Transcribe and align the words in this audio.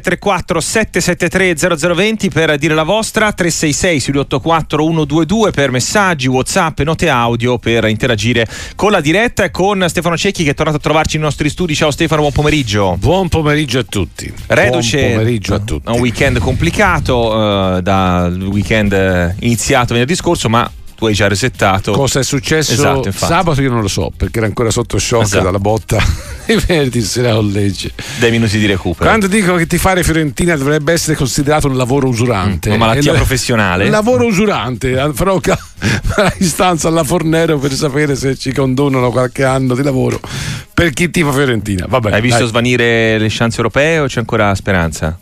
334 0.00 0.60
773 0.60 1.94
0020 1.94 2.30
per 2.30 2.56
dire 2.56 2.74
la 2.74 2.82
vostra, 2.82 3.32
366 3.32 4.00
684 4.00 4.82
122 4.82 5.50
per 5.50 5.70
messaggi, 5.70 6.28
whatsapp 6.28 6.78
e 6.78 6.84
note 6.84 7.08
audio 7.10 7.58
per 7.58 7.84
interagire 7.84 8.46
con 8.74 8.90
la 8.90 9.00
diretta 9.00 9.44
e 9.44 9.50
con 9.50 9.84
Stefano 9.88 10.16
Cecchi 10.16 10.44
che 10.44 10.50
è 10.50 10.54
tornato 10.54 10.78
a 10.78 10.80
trovarci 10.80 11.16
nei 11.16 11.26
nostri 11.26 11.50
studi. 11.50 11.74
Ciao 11.74 11.90
Stefano, 11.90 12.22
buon 12.22 12.32
pomeriggio. 12.32 12.96
Buon 12.98 13.28
pomeriggio 13.28 13.80
a 13.80 13.84
tutti. 13.84 14.32
Reduce 14.46 14.98
buon 14.98 15.12
pomeriggio 15.12 15.54
a 15.54 15.58
tutti. 15.58 15.90
Un 15.90 15.98
weekend 15.98 16.38
complicato 16.38 17.34
uh, 17.34 17.80
dal 17.80 18.40
weekend 18.40 19.36
iniziato 19.40 19.92
venerdì 19.92 20.14
scorso, 20.14 20.48
ma 20.48 20.70
tu 21.02 21.06
hai 21.08 21.14
già 21.14 21.26
resettato. 21.26 21.92
Cosa 21.92 22.20
è 22.20 22.22
successo 22.22 22.72
esatto, 22.72 23.10
sabato 23.10 23.60
io 23.60 23.70
non 23.70 23.80
lo 23.80 23.88
so 23.88 24.12
perché 24.16 24.38
era 24.38 24.46
ancora 24.46 24.70
sotto 24.70 24.98
shock 24.98 25.24
esatto. 25.24 25.42
dalla 25.42 25.58
botta 25.58 25.98
i 26.46 26.54
venerdì 26.54 27.02
sera 27.02 27.34
con 27.34 27.48
legge. 27.48 27.90
Dei 28.20 28.30
minuti 28.30 28.56
di 28.58 28.66
recupero. 28.66 29.06
Quando 29.06 29.26
dico 29.26 29.56
che 29.56 29.66
ti 29.66 29.78
fare 29.78 30.04
Fiorentina 30.04 30.56
dovrebbe 30.56 30.92
essere 30.92 31.16
considerato 31.16 31.66
un 31.66 31.76
lavoro 31.76 32.06
usurante. 32.06 32.68
Una 32.68 32.78
malattia 32.78 33.14
professionale. 33.14 33.84
Un 33.86 33.90
lavoro 33.90 34.26
usurante. 34.26 35.10
Farò 35.12 35.40
la 36.16 36.32
istanza 36.38 36.86
alla 36.86 37.02
Fornero 37.02 37.58
per 37.58 37.72
sapere 37.72 38.14
se 38.14 38.36
ci 38.36 38.52
condonano 38.52 39.10
qualche 39.10 39.42
anno 39.42 39.74
di 39.74 39.82
lavoro 39.82 40.20
per 40.72 40.92
chi 40.92 41.10
tifa 41.10 41.32
Fiorentina. 41.32 41.86
Vabbè, 41.88 42.12
hai 42.12 42.20
visto 42.20 42.38
dai. 42.38 42.48
svanire 42.48 43.18
le 43.18 43.28
chance 43.28 43.56
europee 43.56 43.98
o 43.98 44.06
c'è 44.06 44.20
ancora 44.20 44.54
speranza? 44.54 45.18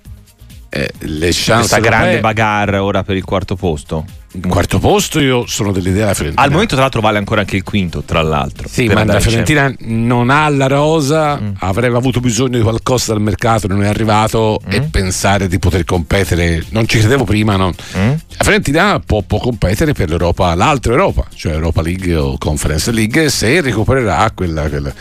Eh, 0.73 0.89
le 0.99 1.31
chance 1.33 1.53
Questa 1.53 1.77
europee... 1.79 1.99
grande 1.99 2.21
bagarre 2.21 2.79
ora 2.79 3.03
per 3.03 3.17
il 3.17 3.25
quarto 3.25 3.57
posto. 3.57 4.05
Quarto 4.47 4.79
posto 4.79 5.19
io 5.19 5.45
sono 5.47 5.73
dell'idea 5.73 6.03
della 6.03 6.15
Fiorentina. 6.15 6.45
Al 6.45 6.53
momento 6.53 6.75
tra 6.75 6.83
l'altro 6.83 7.01
vale 7.01 7.19
ancora 7.19 7.41
anche 7.41 7.57
il 7.57 7.65
quinto, 7.65 8.05
tra 8.05 8.23
l'altro. 8.23 8.69
Sì, 8.69 8.87
ma 8.87 9.03
la 9.05 9.19
Fiorentina 9.19 9.75
non 9.81 10.31
ha 10.31 10.49
la 10.49 10.69
rosa, 10.69 11.41
mm. 11.41 11.55
avrebbe 11.59 11.97
avuto 11.97 12.21
bisogno 12.21 12.57
di 12.57 12.63
qualcosa 12.63 13.13
dal 13.13 13.21
mercato, 13.21 13.67
non 13.67 13.83
è 13.83 13.89
arrivato 13.89 14.61
mm. 14.65 14.71
e 14.71 14.83
pensare 14.83 15.49
di 15.49 15.59
poter 15.59 15.85
competere, 15.85 16.65
non 16.69 16.87
ci 16.87 17.01
credevo 17.01 17.25
prima, 17.25 17.57
no? 17.57 17.75
mm. 17.97 18.09
la 18.09 18.45
Fiorentina 18.45 19.03
può, 19.05 19.23
può, 19.23 19.41
competere 19.41 19.93
per 19.93 20.09
l'Europa, 20.09 20.55
l'altra 20.55 20.93
Europa, 20.93 21.27
cioè 21.35 21.55
Europa 21.55 21.83
League 21.83 22.15
o 22.15 22.39
Conference 22.39 22.93
League 22.93 23.29
se 23.31 23.61
recupererà 23.61 24.31
quella, 24.33 24.69
quella 24.69 24.95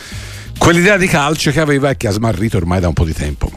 quell'idea 0.60 0.98
di 0.98 1.08
calcio 1.08 1.50
che 1.50 1.60
aveva 1.60 1.90
e 1.90 1.98
che 1.98 2.08
ha 2.08 2.12
smarrito 2.12 2.58
ormai 2.58 2.80
da 2.80 2.88
un 2.88 2.94
po' 2.94 3.06
di 3.06 3.14
tempo. 3.14 3.50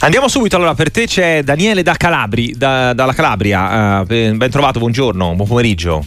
Andiamo 0.00 0.28
subito, 0.28 0.56
allora 0.56 0.74
per 0.74 0.90
te 0.90 1.06
c'è 1.06 1.42
Daniele 1.42 1.82
da 1.82 1.94
Calabri, 1.94 2.54
da, 2.56 2.94
dalla 2.94 3.12
Calabria, 3.12 4.00
uh, 4.00 4.04
ben 4.06 4.50
trovato, 4.50 4.78
buongiorno, 4.78 5.34
buon 5.34 5.48
pomeriggio. 5.48 6.04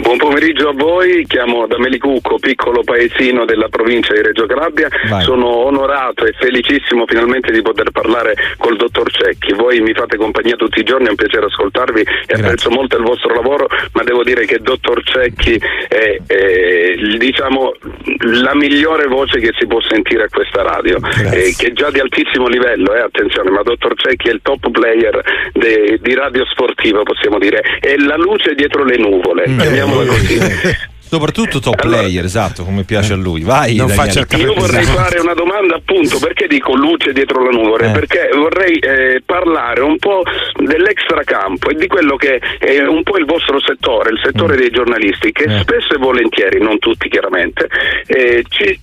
Buon 0.00 0.18
pomeriggio 0.18 0.68
a 0.68 0.72
voi, 0.72 1.24
chiamo 1.26 1.66
da 1.66 1.78
Melicucco, 1.78 2.38
piccolo 2.38 2.82
paesino 2.84 3.44
della 3.46 3.68
provincia 3.68 4.12
di 4.12 4.20
Reggio 4.20 4.44
Calabria. 4.44 4.88
Vai. 5.08 5.22
Sono 5.22 5.46
onorato 5.46 6.26
e 6.26 6.32
felicissimo 6.32 7.04
finalmente 7.06 7.50
di 7.50 7.62
poter 7.62 7.90
parlare 7.92 8.34
col 8.58 8.76
dottor 8.76 9.10
Cecchi. 9.10 9.54
Voi 9.54 9.80
mi 9.80 9.94
fate 9.94 10.16
compagnia 10.16 10.56
tutti 10.56 10.80
i 10.80 10.82
giorni, 10.82 11.06
è 11.06 11.10
un 11.10 11.16
piacere 11.16 11.46
ascoltarvi 11.46 12.00
e 12.00 12.04
Grazie. 12.04 12.44
apprezzo 12.44 12.70
molto 12.70 12.96
il 12.96 13.04
vostro 13.04 13.34
lavoro, 13.34 13.68
ma 13.92 14.02
devo 14.02 14.22
dire 14.22 14.44
che 14.44 14.58
dottor 14.58 15.02
Cecchi 15.02 15.58
è, 15.88 16.20
è 16.26 16.94
diciamo, 17.16 17.72
la 18.20 18.54
migliore 18.54 19.06
voce 19.06 19.38
che 19.38 19.52
si 19.58 19.66
può 19.66 19.80
sentire 19.80 20.24
a 20.24 20.28
questa 20.28 20.62
radio, 20.62 20.98
eh, 21.32 21.54
che 21.56 21.68
è 21.68 21.72
già 21.72 21.90
di 21.90 22.00
altissimo 22.00 22.48
livello, 22.48 22.94
eh, 22.94 23.00
attenzione, 23.00 23.50
ma 23.50 23.62
dottor 23.62 23.94
Cecchi 23.96 24.28
è 24.28 24.32
il 24.32 24.40
top 24.42 24.70
player 24.70 25.22
de, 25.52 25.98
di 26.02 26.14
radio 26.14 26.44
sportiva, 26.46 27.02
possiamo 27.02 27.38
dire, 27.38 27.60
è 27.80 27.96
la 27.96 28.16
luce 28.16 28.54
dietro 28.54 28.84
le 28.84 28.98
nuvole. 28.98 29.48
Mm 29.48 29.85
chiamiamola 29.86 30.06
così. 30.12 30.38
Soprattutto 31.16 31.60
top 31.60 31.80
allora, 31.80 32.00
player, 32.00 32.24
esatto, 32.24 32.62
come 32.62 32.84
piace 32.84 33.14
a 33.14 33.16
lui. 33.16 33.40
Vai, 33.40 33.76
non 33.76 33.88
faccia 33.88 34.26
Io 34.36 34.52
vorrei 34.52 34.84
fare 34.84 35.18
una 35.18 35.32
domanda 35.32 35.76
appunto, 35.76 36.18
perché 36.18 36.46
dico 36.46 36.74
luce 36.74 37.14
dietro 37.14 37.42
la 37.42 37.50
nuvola? 37.56 37.88
Eh. 37.88 37.92
Perché 37.92 38.28
vorrei 38.34 38.76
eh, 38.76 39.22
parlare 39.24 39.80
un 39.80 39.96
po' 39.96 40.22
dell'extracampo 40.56 41.70
e 41.70 41.74
di 41.74 41.86
quello 41.86 42.16
che 42.16 42.38
è 42.58 42.82
un 42.82 43.02
po' 43.02 43.16
il 43.16 43.24
vostro 43.24 43.58
settore, 43.60 44.10
il 44.10 44.20
settore 44.22 44.56
mm. 44.56 44.58
dei 44.58 44.68
giornalisti, 44.70 45.32
che 45.32 45.44
eh. 45.44 45.60
spesso 45.60 45.94
e 45.94 45.96
volentieri, 45.96 46.60
non 46.60 46.78
tutti 46.78 47.08
chiaramente, 47.08 47.66
eh, 48.06 48.44
ci, 48.50 48.78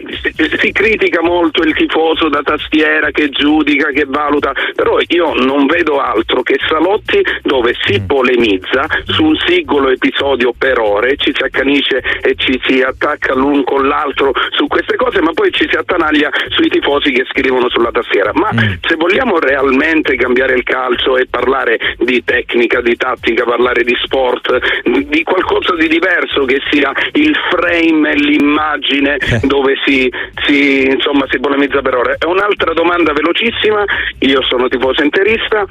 si 0.58 0.72
critica 0.72 1.22
molto 1.22 1.62
il 1.62 1.76
tifoso 1.76 2.30
da 2.30 2.42
tastiera 2.42 3.12
che 3.12 3.30
giudica, 3.30 3.90
che 3.92 4.06
valuta, 4.08 4.54
però 4.74 4.98
io 5.06 5.36
non 5.36 5.68
vedo 5.68 6.00
altro 6.00 6.42
che 6.42 6.58
salotti 6.68 7.22
dove 7.44 7.76
si 7.86 8.00
mm. 8.00 8.06
polemizza 8.08 8.88
su 9.06 9.24
un 9.24 9.36
singolo 9.46 9.90
episodio 9.90 10.52
per 10.58 10.80
ore, 10.80 11.16
ci 11.18 11.32
si 11.32 11.44
accanisce 11.44 12.02
e 12.24 12.36
ci 12.38 12.60
si 12.66 12.82
attacca 12.82 13.34
l'un 13.34 13.64
con 13.66 13.86
l'altro 13.86 14.32
su 14.52 14.68
queste 14.68 14.96
cose, 14.96 15.22
ma 15.22 15.32
poi 15.34 15.52
ci 15.52 15.68
si 15.70 15.76
attanaglia 15.76 16.30
sui 16.50 16.70
tifosi 16.70 17.12
che 17.12 17.26
scrivono 17.30 17.70
sulla 17.70 17.92
tastiera. 17.92 18.32
Ma 18.34 18.50
mm. 18.54 18.76
se 18.82 18.96
vogliamo 18.96 19.40
realmente 19.40 20.16
cambiare 20.16 20.54
il 20.54 20.64
calcio 20.64 21.18
e 21.18 21.28
parlare 21.30 21.78
di 21.98 22.24
tecnica, 22.24 22.80
di 22.82 22.96
tattica, 22.96 23.44
parlare 23.44 23.84
di 23.84 23.96
sport, 24.02 24.58
di 24.84 25.24
qualcosa 25.24 25.76
di 25.76 25.88
diverso 25.88 26.46
che 26.46 26.62
sia 26.72 26.92
il 27.14 27.36
frame 27.52 28.12
e 28.12 28.16
l'immagine 28.16 29.18
eh. 29.18 29.40
dove 29.44 29.76
si, 29.86 30.10
si, 30.46 30.86
insomma, 30.86 31.26
si 31.30 31.40
polemizza 31.40 31.82
per 31.82 31.96
ore. 31.96 32.16
È 32.18 32.26
un'altra 32.26 32.74
domanda 32.74 33.12
velocissima, 33.12 33.84
io 34.20 34.42
sono 34.44 34.70
tifoso 34.70 35.04
interista 35.04 35.66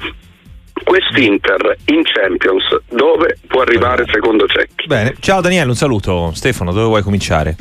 quest'Inter 0.83 1.77
in 1.85 2.03
Champions 2.03 2.63
dove 2.89 3.37
può 3.47 3.61
arrivare 3.61 4.05
secondo 4.11 4.47
Cecchi? 4.47 4.87
Bene, 4.87 5.15
ciao 5.19 5.41
Daniele, 5.41 5.69
un 5.69 5.75
saluto. 5.75 6.31
Stefano, 6.33 6.71
dove 6.71 6.85
vuoi 6.85 7.01
cominciare? 7.01 7.55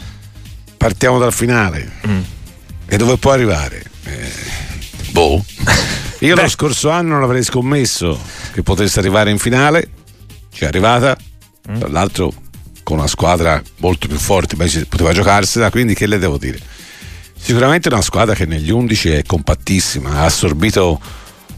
Partiamo 0.77 1.19
dal 1.19 1.33
finale. 1.33 1.91
Mm. 2.07 2.21
E 2.87 2.97
dove 2.97 3.17
può 3.17 3.33
arrivare? 3.33 3.83
Eh, 4.05 4.31
boh. 5.13 5.43
Io 6.21 6.37
lo 6.37 6.49
scorso 6.49 6.91
anno 6.91 7.15
non 7.15 7.25
avrei 7.25 7.43
scommesso 7.43 8.19
che 8.53 8.63
potesse 8.63 9.01
arrivare 9.01 9.31
in 9.31 9.39
finale, 9.39 9.89
ci 10.53 10.65
è 10.65 10.67
arrivata, 10.67 11.17
mm. 11.71 11.79
tra 11.79 11.89
l'altro 11.89 12.33
con 12.83 12.99
una 12.99 13.09
squadra 13.09 13.61
molto 13.79 14.07
più 14.07 14.19
forte, 14.19 14.57
ma 14.57 14.65
poteva 14.89 15.13
giocarsela, 15.13 15.71
quindi 15.71 15.95
che 15.95 16.07
le 16.07 16.19
devo 16.19 16.39
dire? 16.39 16.59
Sicuramente 17.37 17.89
una 17.89 18.03
squadra 18.03 18.35
che 18.35 18.47
negli 18.47 18.71
11 18.71 19.11
è 19.11 19.23
compattissima, 19.25 20.11
ha 20.11 20.25
assorbito 20.25 21.01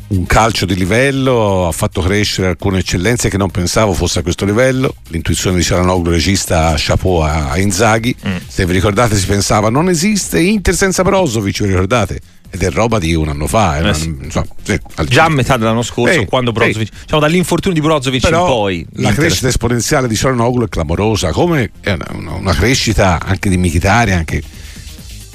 un 0.09 0.27
calcio 0.27 0.67
di 0.67 0.75
livello, 0.75 1.67
ha 1.67 1.73
fatto 1.73 2.03
crescere 2.03 2.49
alcune 2.49 2.79
eccellenze 2.79 3.29
che 3.29 3.37
non 3.37 3.51
pensavo 3.51 3.93
fosse 3.95 4.19
a 4.19 4.23
questo 4.23 4.45
livello. 4.45 4.95
L'intuizione 5.09 5.57
di 5.57 5.63
Cialanoglu, 5.63 6.11
regista, 6.11 6.75
chapeau 6.77 7.21
a 7.21 7.59
Inzaghi. 7.59 8.15
Mm. 8.27 8.37
Se 8.47 8.67
vi 8.67 8.73
ricordate, 8.73 9.17
si 9.17 9.27
pensava 9.27 9.71
non 9.71 9.89
esiste 9.89 10.41
Inter 10.41 10.75
senza 10.75 11.03
Brozovic, 11.03 11.63
vi 11.63 11.69
ricordate? 11.69 12.21
Ed 12.51 12.63
è 12.63 12.71
roba 12.71 12.99
di 12.99 13.15
un 13.15 13.29
anno 13.29 13.47
fa. 13.49 13.79
Eh, 13.79 13.95
sì. 13.95 14.15
insomma, 14.23 14.47
sì, 14.63 14.79
Già 15.07 15.25
a 15.25 15.29
metà 15.29 15.57
dell'anno 15.57 15.83
scorso, 15.83 16.21
eh, 16.21 16.27
quando 16.27 16.53
Brozovic, 16.53 16.93
eh. 16.93 16.97
diciamo 17.03 17.21
dall'infortunio 17.21 17.81
di 17.81 17.85
Brozovic 17.85 18.25
in 18.25 18.31
poi. 18.31 18.87
La 18.95 19.13
crescita 19.13 19.49
esponenziale 19.49 20.07
di 20.07 20.15
Cialanoglu 20.15 20.67
è 20.67 20.69
clamorosa, 20.69 21.33
come 21.33 21.71
è 21.81 21.93
una, 21.93 22.37
una 22.37 22.55
crescita 22.55 23.21
anche 23.25 23.49
di 23.49 23.57
Michitari, 23.57 24.13
anche 24.13 24.43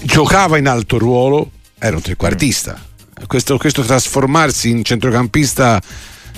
giocava 0.02 0.58
in 0.58 0.68
alto 0.68 0.98
ruolo, 0.98 1.52
era 1.78 1.96
un 1.96 2.02
trequartista 2.02 2.88
questo, 3.28 3.58
questo 3.58 3.82
trasformarsi 3.84 4.70
in 4.70 4.84
centrocampista 4.84 5.82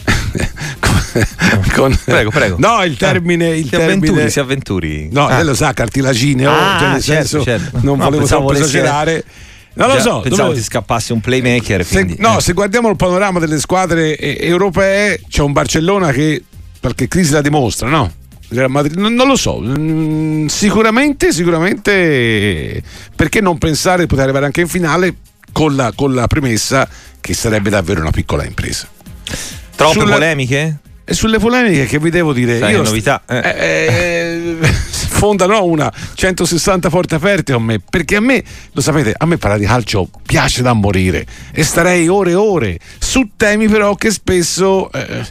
con, 1.75 1.97
prego, 2.03 2.29
prego. 2.29 2.55
No, 2.59 2.83
il 2.83 2.97
termine. 2.97 3.55
Il 3.55 3.65
si, 3.65 3.69
termine... 3.69 3.93
Avventuri, 3.93 4.29
si 4.29 4.39
avventuri. 4.39 5.09
No, 5.11 5.27
ah. 5.27 5.37
lei 5.37 5.45
lo 5.45 5.53
sa, 5.53 5.73
cartilagineo. 5.73 6.51
Ah, 6.51 6.77
cioè 6.79 6.89
nel 6.89 7.01
certo, 7.01 7.27
senso, 7.27 7.43
certo. 7.43 7.79
non 7.81 7.97
no, 7.97 8.05
volevo 8.05 8.25
troppo 8.25 8.53
esagerare. 8.53 9.23
Non 9.73 9.87
Già, 9.87 9.93
lo 9.95 9.99
so. 10.01 10.19
Pensavo 10.21 10.47
dove... 10.49 10.59
ti 10.59 10.63
scappasse 10.63 11.13
un 11.13 11.21
playmaker. 11.21 11.85
Se, 11.85 11.93
quindi, 11.93 12.15
no, 12.19 12.37
eh. 12.37 12.41
se 12.41 12.53
guardiamo 12.53 12.89
il 12.89 12.95
panorama 12.95 13.39
delle 13.39 13.59
squadre 13.59 14.17
europee, 14.17 15.21
c'è 15.29 15.41
un 15.41 15.53
Barcellona 15.53 16.11
che 16.11 16.43
qualche 16.79 17.07
crisi 17.07 17.31
la 17.31 17.41
dimostra, 17.41 17.87
no? 17.87 18.11
Non, 18.49 19.13
non, 19.13 19.27
lo 19.27 19.37
so, 19.37 19.61
mm, 19.61 20.47
sicuramente, 20.47 21.31
sicuramente 21.31 22.83
perché 23.15 23.39
non 23.39 23.57
pensare 23.57 24.01
di 24.01 24.07
poter 24.07 24.25
arrivare 24.25 24.45
anche 24.45 24.59
in 24.59 24.67
finale 24.67 25.15
con 25.51 25.75
la, 25.75 25.91
con 25.95 26.13
la 26.13 26.27
premessa 26.27 26.87
che 27.19 27.33
sarebbe 27.33 27.69
davvero 27.69 28.01
una 28.01 28.11
piccola 28.11 28.43
impresa. 28.45 28.87
Troppe 29.75 29.99
Sulla... 29.99 30.13
polemiche? 30.13 30.77
E 31.03 31.13
sulle 31.13 31.39
polemiche 31.39 31.85
che 31.85 31.99
vi 31.99 32.09
devo 32.09 32.31
dire, 32.31 32.59
Sai, 32.59 32.73
io 32.73 32.83
novità. 32.83 33.23
Eh. 33.27 33.37
Eh, 33.37 34.57
eh, 34.61 34.67
fondano 35.21 35.63
una 35.65 35.91
160 36.13 36.89
porte 36.89 37.15
aperte 37.15 37.53
con 37.53 37.63
me, 37.63 37.79
perché 37.79 38.15
a 38.15 38.21
me, 38.21 38.43
lo 38.71 38.81
sapete, 38.81 39.13
a 39.15 39.25
me 39.25 39.37
parlare 39.37 39.61
di 39.61 39.67
calcio 39.67 40.09
piace 40.25 40.61
da 40.61 40.73
morire 40.73 41.25
e 41.51 41.63
starei 41.63 42.07
ore 42.07 42.31
e 42.31 42.35
ore 42.35 42.79
su 42.97 43.31
temi 43.37 43.67
però 43.67 43.93
che 43.95 44.09
spesso 44.09 44.91
eh, 44.91 45.25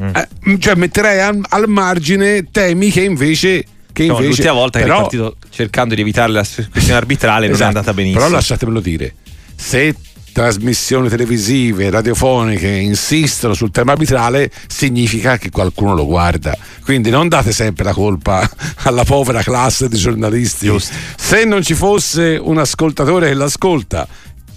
mm. 0.00 0.08
Eh, 0.14 0.58
cioè 0.58 0.74
metterei 0.76 1.20
al, 1.20 1.44
al, 1.48 1.68
margine 1.68 2.48
temi 2.50 2.90
che 2.90 3.02
invece 3.02 3.64
che 3.92 4.06
no, 4.06 4.14
invece, 4.14 4.28
l'ultima 4.28 4.52
volta 4.52 4.78
però, 4.78 4.94
che 5.08 5.16
è 5.16 5.18
partito 5.20 5.36
cercando 5.50 5.94
di 5.94 6.00
evitare 6.00 6.32
la 6.32 6.42
questione 6.42 6.98
arbitrale 6.98 7.46
esatto, 7.46 7.46
non 7.46 7.50
è 7.50 7.54
esatto. 7.54 7.64
andata 7.64 7.92
benissimo. 7.92 8.20
Però 8.20 8.32
lasciatemelo 8.32 8.80
dire, 8.80 9.14
se 9.56 9.94
trasmissioni 10.34 11.08
televisive, 11.08 11.90
radiofoniche 11.90 12.68
insistono 12.68 13.54
sul 13.54 13.70
tema 13.70 13.92
arbitrale, 13.92 14.50
significa 14.66 15.38
che 15.38 15.48
qualcuno 15.48 15.94
lo 15.94 16.04
guarda. 16.04 16.56
Quindi 16.82 17.08
non 17.08 17.28
date 17.28 17.52
sempre 17.52 17.84
la 17.84 17.92
colpa 17.92 18.48
alla 18.82 19.04
povera 19.04 19.42
classe 19.42 19.88
di 19.88 19.96
giornalisti. 19.96 20.66
Giusto. 20.66 20.92
Se 21.16 21.44
non 21.44 21.62
ci 21.62 21.74
fosse 21.74 22.36
un 22.42 22.58
ascoltatore 22.58 23.28
che 23.28 23.34
l'ascolta, 23.34 24.08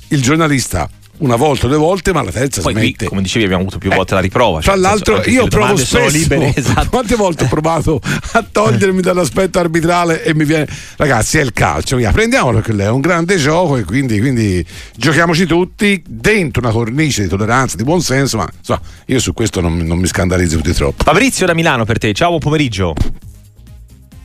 il 0.09 0.21
giornalista 0.21 0.89
una 1.19 1.35
volta, 1.35 1.67
due 1.67 1.77
volte, 1.77 2.13
ma 2.13 2.21
la 2.21 2.31
terza 2.31 2.61
Poi 2.61 2.73
smette. 2.73 2.97
Qui, 2.97 3.07
come 3.07 3.21
dicevi, 3.21 3.45
abbiamo 3.45 3.63
avuto 3.63 3.77
più 3.77 3.89
volte 3.89 4.11
eh, 4.11 4.15
la 4.15 4.21
riprova. 4.21 4.61
Cioè, 4.61 4.73
tra 4.73 4.81
l'altro, 4.81 5.21
io 5.25 5.47
provo 5.47 5.75
spesso. 5.75 6.09
Libere, 6.09 6.53
esatto. 6.55 6.89
Quante 6.89 7.15
volte 7.15 7.45
ho 7.45 7.47
provato 7.47 7.99
a 8.31 8.45
togliermi 8.49 9.01
dall'aspetto 9.01 9.59
arbitrale 9.59 10.23
e 10.23 10.33
mi 10.33 10.45
viene, 10.45 10.67
ragazzi, 10.97 11.37
è 11.37 11.41
il 11.41 11.53
calcio. 11.53 11.95
Via, 11.97 12.11
prendiamolo 12.11 12.59
perché 12.61 12.83
è 12.83 12.89
un 12.89 13.01
grande 13.01 13.37
gioco 13.37 13.77
e 13.77 13.83
quindi, 13.83 14.19
quindi, 14.19 14.65
giochiamoci 14.95 15.45
tutti 15.45 16.01
dentro 16.07 16.61
una 16.61 16.71
cornice 16.71 17.23
di 17.23 17.27
tolleranza, 17.27 17.75
di 17.75 17.83
buonsenso. 17.83 18.37
Ma 18.37 18.49
insomma, 18.57 18.81
io 19.05 19.19
su 19.19 19.33
questo 19.33 19.61
non, 19.61 19.77
non 19.77 19.97
mi 19.97 20.07
scandalizzo 20.07 20.59
più 20.59 20.71
di 20.71 20.77
troppo. 20.77 21.03
Fabrizio 21.03 21.45
da 21.45 21.53
Milano 21.53 21.85
per 21.85 21.97
te, 21.97 22.13
ciao, 22.13 22.29
buon 22.29 22.39
pomeriggio. 22.39 22.93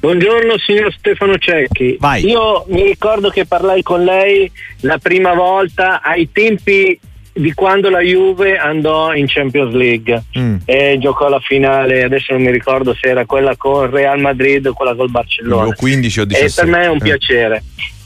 Buongiorno 0.02 0.58
signor 0.58 0.92
Stefano 0.92 1.38
Cecchi. 1.38 1.96
Vai. 2.00 2.26
Io 2.26 2.64
mi 2.70 2.82
ricordo 2.82 3.30
che 3.30 3.46
parlai 3.46 3.82
con 3.82 4.02
lei 4.02 4.50
la 4.80 4.98
prima 4.98 5.32
volta 5.32 6.02
ai 6.02 6.28
tempi 6.32 6.98
di 7.32 7.52
quando 7.54 7.88
la 7.88 8.00
Juve 8.00 8.58
andò 8.58 9.14
in 9.14 9.26
Champions 9.28 9.72
League 9.72 10.24
mm. 10.36 10.56
e 10.64 10.96
giocò 10.98 11.28
la 11.28 11.38
finale, 11.38 12.02
adesso 12.02 12.32
non 12.32 12.42
mi 12.42 12.50
ricordo 12.50 12.96
se 13.00 13.10
era 13.10 13.24
quella 13.26 13.56
con 13.56 13.88
Real 13.92 14.18
Madrid 14.18 14.66
o 14.66 14.72
quella 14.72 14.96
col 14.96 15.08
Barcellona. 15.08 15.68
O 15.68 15.72
15 15.72 16.20
o 16.20 16.24
17. 16.24 16.60
E 16.60 16.64
per 16.64 16.72
me 16.72 16.84
è 16.84 16.88
un 16.88 16.96
eh. 16.96 17.04
piacere. 17.04 17.62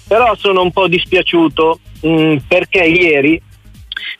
Però 0.06 0.36
sono 0.36 0.60
un 0.60 0.72
po' 0.72 0.88
dispiaciuto 0.88 1.80
mh, 2.02 2.08
mm, 2.08 2.36
perché 2.46 2.84
ieri 2.84 3.40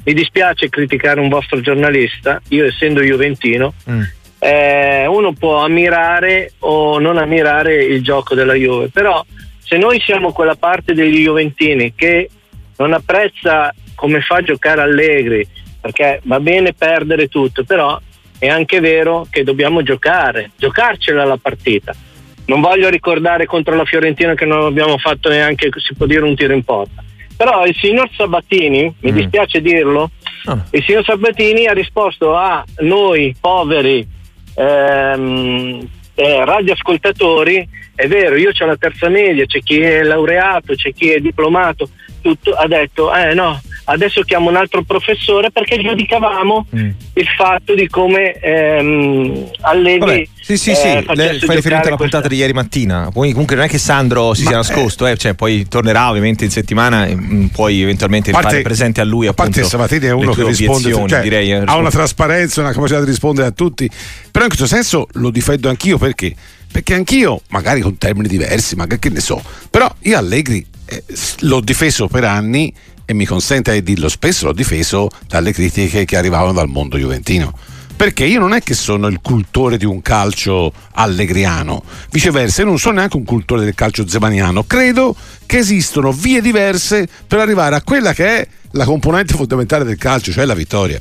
mi 0.03 0.15
dispiace 0.15 0.71
criticare 0.71 1.21
un 1.21 1.29
vostro 1.29 1.61
giornalista, 1.61 2.41
io 2.49 2.65
essendo 2.65 3.03
juventino, 3.03 3.75
mm 3.91 4.03
eh, 4.39 5.07
uno 5.07 5.33
può 5.33 5.63
ammirare 5.63 6.53
o 6.61 6.99
non 6.99 7.19
ammirare 7.19 7.83
il 7.85 8.03
gioco 8.03 8.35
della 8.35 8.55
Juve, 8.55 8.89
però 8.89 9.25
se 9.59 9.77
noi 9.77 10.01
siamo 10.01 10.33
quella 10.33 10.55
parte 10.55 10.95
degli 10.95 11.25
Juventini 11.25 11.95
che 11.95 12.29
non 12.77 12.93
apprezza 12.93 13.75
come 13.95 14.21
fa 14.21 14.37
a 14.37 14.43
giocare 14.43 14.83
Allegri, 14.83 15.47
perché 15.81 16.21
va 16.25 16.39
bene 16.39 16.73
perdere 16.73 17.29
tutto, 17.29 17.65
però 17.65 17.99
è 18.39 18.49
anche 18.49 18.81
vero 18.81 19.27
che 19.31 19.43
dobbiamo 19.43 19.83
giocare, 19.83 20.51
giocarcela 20.57 21.25
la 21.25 21.39
partita. 21.39 21.95
Non 22.47 22.61
voglio 22.61 22.89
ricordare 22.89 23.47
contro 23.47 23.75
la 23.75 23.85
Fiorentina 23.85 24.35
che 24.35 24.45
non 24.45 24.67
abbiamo 24.67 24.99
fatto 24.99 25.29
neanche, 25.29 25.71
si 25.77 25.95
può 25.95 26.07
dire, 26.07 26.23
un 26.23 26.37
tiro 26.37 26.53
in 26.53 26.63
porta. 26.63 27.03
Però 27.37 27.67
il 27.67 27.75
signor 27.75 28.09
Sabatini, 28.15 28.95
mi 29.01 29.13
mm. 29.13 29.15
dispiace 29.15 29.61
dirlo, 29.61 30.11
oh. 30.47 30.65
il 30.71 30.85
signor 30.85 31.05
Sabatini 31.05 31.67
ha 31.67 31.73
risposto 31.73 32.37
a 32.37 32.65
noi 32.79 33.35
poveri 33.41 34.07
ehm, 34.57 35.89
eh, 36.15 36.45
radioascoltatori, 36.45 37.69
è 37.95 38.09
vero, 38.09 38.37
io 38.37 38.51
ho 38.59 38.67
la 38.67 38.77
terza 38.77 39.09
media, 39.09 39.47
c'è 39.47 39.61
chi 39.61 39.81
è 39.81 40.03
laureato, 40.03 40.75
c'è 40.75 40.93
chi 40.93 41.11
è 41.11 41.21
diplomato, 41.21 41.89
tutto, 42.21 42.53
ha 42.53 42.67
detto, 42.67 43.15
eh 43.15 43.35
no, 43.35 43.61
adesso 43.87 44.23
chiamo 44.23 44.49
un 44.49 44.57
altro 44.57 44.83
professore 44.83 45.51
perché 45.51 45.79
giudicavamo 45.79 46.67
mm. 46.75 46.91
il 47.15 47.27
fatto 47.37 47.75
di 47.75 47.89
come 47.89 48.33
ehm, 48.33 49.51
Allegri 49.61 49.99
Vabbè, 49.99 50.29
sì 50.41 50.57
sì 50.57 50.75
sì, 50.75 50.87
eh, 50.87 51.03
fai 51.03 51.39
riferimento 51.39 51.89
alla 51.89 51.97
puntata 51.97 52.29
di 52.29 52.37
ieri 52.37 52.53
mattina. 52.53 53.11
Poi 53.13 53.31
comunque 53.31 53.57
non 53.57 53.65
è 53.65 53.69
che 53.69 53.79
Sandro 53.79 54.35
si 54.35 54.45
Ma 54.45 54.49
sia 54.49 54.57
nascosto 54.59 55.07
eh, 55.07 55.17
cioè, 55.17 55.35
poi 55.35 55.67
tornerà 55.69 56.09
ovviamente 56.09 56.45
in 56.45 56.51
settimana 56.51 57.07
e 57.07 57.15
mm, 57.15 57.47
puoi 57.47 57.83
eventualmente 57.83 58.31
parte, 58.31 58.49
fare 58.49 58.63
presente 58.63 59.01
a 59.01 59.05
lui 59.05 59.27
a 59.27 59.33
parte 59.33 59.63
Sabatini 59.65 60.07
è 60.07 60.13
uno 60.13 60.33
che 60.33 60.45
risponde 60.45 60.93
cioè, 61.09 61.21
direi, 61.21 61.53
eh, 61.53 61.63
ha 61.65 61.77
una 61.77 61.91
trasparenza 61.91 62.61
una 62.61 62.73
capacità 62.73 63.01
di 63.01 63.07
rispondere 63.07 63.49
a 63.49 63.51
tutti. 63.51 63.89
Però 64.31 64.45
in 64.45 64.51
questo 64.51 64.67
senso 64.67 65.07
lo 65.13 65.31
difendo 65.31 65.69
anch'io 65.69 65.99
perché? 65.99 66.35
Perché 66.71 66.95
anch'io, 66.95 67.41
magari 67.49 67.81
con 67.81 67.97
termini 67.97 68.29
diversi, 68.29 68.75
magari 68.75 69.01
che 69.01 69.09
ne 69.09 69.21
so, 69.21 69.41
però 69.71 69.93
io 70.01 70.19
Allegri 70.19 70.65
eh, 70.85 71.03
l'ho 71.41 71.61
difeso 71.61 72.07
per 72.07 72.25
anni 72.25 72.73
e 73.07 73.15
mi 73.15 73.25
consente 73.25 73.73
di 73.73 73.83
dirlo 73.83 74.09
spesso, 74.09 74.47
l'ho 74.47 74.53
difeso 74.53 75.09
dalle 75.27 75.53
critiche 75.53 76.05
che 76.05 76.17
arrivavano 76.17 76.53
dal 76.53 76.69
mondo 76.69 76.99
juventino. 76.99 77.57
Perché 77.97 78.27
io 78.27 78.41
non 78.41 78.53
è 78.53 78.61
che 78.63 78.75
sono 78.75 79.07
il 79.07 79.21
cultore 79.23 79.79
di 79.79 79.87
un 79.87 80.03
calcio 80.03 80.71
allegriano, 80.93 81.83
viceversa, 82.11 82.61
io 82.61 82.69
non 82.69 82.79
sono 82.79 82.97
neanche 82.97 83.17
un 83.17 83.25
cultore 83.25 83.65
del 83.65 83.75
calcio 83.75 84.07
zemaniano. 84.07 84.65
Credo 84.65 85.17
che 85.47 85.59
esistono 85.59 86.13
vie 86.13 86.43
diverse 86.43 87.09
per 87.27 87.39
arrivare 87.39 87.75
a 87.75 87.83
quella 87.83 88.13
che 88.13 88.27
è 88.27 88.49
la 88.73 88.85
componente 88.85 89.33
fondamentale 89.33 89.85
del 89.85 89.97
calcio, 89.97 90.31
cioè 90.31 90.45
la 90.45 90.53
vittoria. 90.53 91.01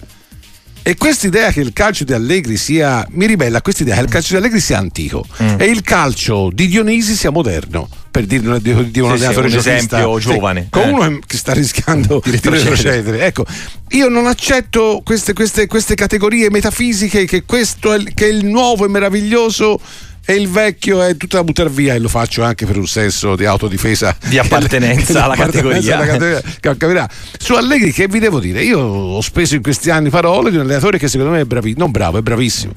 E 0.88 0.98
questa 0.98 1.26
idea 1.26 1.52
che 1.52 1.62
il 1.62 1.74
calcio 1.74 2.04
di 2.04 2.14
Allegri 2.14 2.58
sia. 2.58 3.08
mi 3.14 3.26
ribella 3.26 3.60
questa 3.64 3.82
idea 3.82 3.96
che 3.96 4.02
il 4.02 4.08
calcio 4.08 4.34
di 4.34 4.36
Allegri 4.36 4.60
sia 4.60 4.78
antico 4.78 5.26
mm. 5.42 5.56
e 5.58 5.66
il 5.66 5.82
calcio 5.82 6.52
di 6.54 6.68
Dionisi 6.68 7.16
sia 7.16 7.32
moderno. 7.32 7.90
Per 8.12 8.28
dirlo 8.28 8.60
di, 8.60 8.92
di 8.92 9.00
un 9.00 9.08
sì, 9.08 9.16
allenatore 9.16 9.50
sì, 9.50 9.56
un 9.56 9.60
esempio 9.62 10.20
giovane. 10.20 10.68
Con 10.70 10.84
eh. 10.84 10.92
uno 10.92 11.20
che 11.26 11.38
sta 11.38 11.54
rischiando 11.54 12.22
di 12.24 12.38
retrocedere. 12.40 13.26
Ecco, 13.26 13.46
io 13.90 14.10
non 14.10 14.28
accetto 14.28 15.02
queste, 15.04 15.34
queste, 15.34 15.66
queste 15.66 15.96
categorie 15.96 16.52
metafisiche 16.52 17.26
che 17.26 17.46
questo 17.46 17.92
è, 17.92 18.04
che 18.14 18.28
è 18.28 18.30
il 18.30 18.46
nuovo 18.46 18.86
e 18.86 18.88
meraviglioso 18.88 19.80
e 20.26 20.34
il 20.34 20.50
vecchio 20.50 21.04
è 21.04 21.16
tutta 21.16 21.38
da 21.38 21.44
buttare 21.44 21.70
via 21.70 21.94
e 21.94 22.00
lo 22.00 22.08
faccio 22.08 22.44
anche 22.44 22.66
per 22.66 22.78
un 22.78 22.88
senso 22.88 23.36
di 23.36 23.46
autodifesa. 23.46 24.18
Di 24.26 24.40
appartenenza 24.40 25.24
alla 25.26 25.36
categoria, 25.36 25.98
alla 25.98 26.42
categoria. 26.60 27.10
su 27.38 27.54
Allegri 27.54 27.92
che 27.92 28.08
vi 28.08 28.20
devo 28.20 28.40
dire? 28.40 28.64
Io 28.64 28.80
ho 28.80 29.22
speso 29.22 29.56
in 29.56 29.62
questi 29.62 29.92
anni 29.92 30.10
parole 30.10 30.50
di 30.50 30.56
un 30.56 30.64
allenatore 30.64 30.98
che 30.98 31.08
secondo 31.08 31.32
me 31.32 31.42
è 31.42 31.46
bravissimo 31.46 31.84
non 31.84 31.92
bravo 31.92 32.18
è 32.18 32.22
bravissimo. 32.22 32.74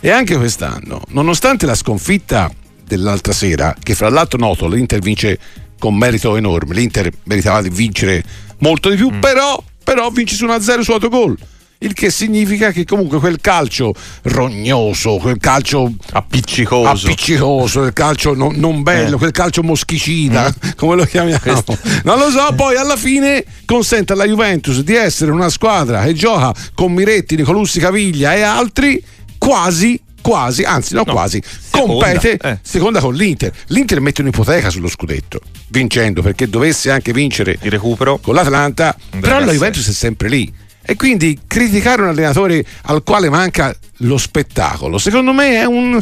E 0.00 0.10
anche 0.10 0.36
quest'anno 0.36 1.02
nonostante 1.08 1.64
la 1.64 1.74
sconfitta 1.74 2.50
dell'altra 2.84 3.32
sera 3.32 3.74
che 3.82 3.94
fra 3.94 4.10
l'altro 4.10 4.38
noto 4.38 4.68
l'Inter 4.68 4.98
vince 5.00 5.38
con 5.78 5.96
merito 5.96 6.36
enorme 6.36 6.74
l'Inter 6.74 7.10
meritava 7.24 7.62
di 7.62 7.70
vincere 7.70 8.22
molto 8.58 8.90
di 8.90 8.96
più 8.96 9.10
mm. 9.10 9.20
però, 9.20 9.62
però 9.84 10.10
vince 10.10 10.34
su 10.34 10.46
1-0 10.46 10.80
su 10.80 10.92
autogol 10.92 11.36
il 11.82 11.94
che 11.94 12.10
significa 12.10 12.72
che 12.72 12.84
comunque 12.84 13.18
quel 13.18 13.40
calcio 13.40 13.94
rognoso, 14.22 15.16
quel 15.16 15.38
calcio 15.38 15.90
appiccicoso, 16.12 17.06
appiccicoso 17.06 17.80
quel 17.80 17.92
calcio 17.94 18.34
non, 18.34 18.54
non 18.56 18.82
bello, 18.82 19.16
eh. 19.16 19.18
quel 19.18 19.30
calcio 19.30 19.62
moschicida, 19.62 20.48
mm. 20.48 20.70
come 20.76 20.96
lo 20.96 21.04
chiamiamo, 21.04 21.38
Questo. 21.40 21.78
non 22.04 22.18
lo 22.18 22.30
so, 22.30 22.52
poi 22.54 22.76
alla 22.76 22.96
fine 22.96 23.44
consente 23.64 24.12
alla 24.12 24.26
Juventus 24.26 24.80
di 24.80 24.94
essere 24.94 25.30
una 25.30 25.48
squadra 25.48 26.02
che 26.02 26.12
gioca 26.12 26.52
con 26.74 26.92
Miretti, 26.92 27.36
Nicolussi 27.36 27.80
Caviglia 27.80 28.34
e 28.34 28.42
altri 28.42 29.02
quasi 29.38 29.98
quasi, 30.20 30.64
anzi 30.64 30.92
no, 30.92 31.04
no 31.06 31.12
quasi, 31.12 31.42
seconda, 31.42 31.92
compete 31.94 32.36
eh. 32.36 32.58
seconda 32.60 33.00
con 33.00 33.14
l'Inter. 33.14 33.50
L'Inter 33.68 34.00
mette 34.00 34.20
un'ipoteca 34.20 34.68
sullo 34.68 34.88
scudetto, 34.88 35.40
vincendo 35.68 36.20
perché 36.20 36.46
dovesse 36.46 36.90
anche 36.90 37.14
vincere 37.14 37.56
il 37.62 37.70
recupero 37.70 38.18
con 38.18 38.34
l'Atlanta, 38.34 38.94
però 39.18 39.40
la 39.40 39.52
Juventus 39.52 39.88
è 39.88 39.92
sempre 39.92 40.28
lì. 40.28 40.52
E 40.90 40.96
quindi 40.96 41.38
criticare 41.46 42.02
un 42.02 42.08
allenatore 42.08 42.64
al 42.86 43.04
quale 43.04 43.30
manca 43.30 43.72
lo 43.98 44.18
spettacolo, 44.18 44.98
secondo 44.98 45.32
me 45.32 45.60
è 45.60 45.64
un, 45.64 45.96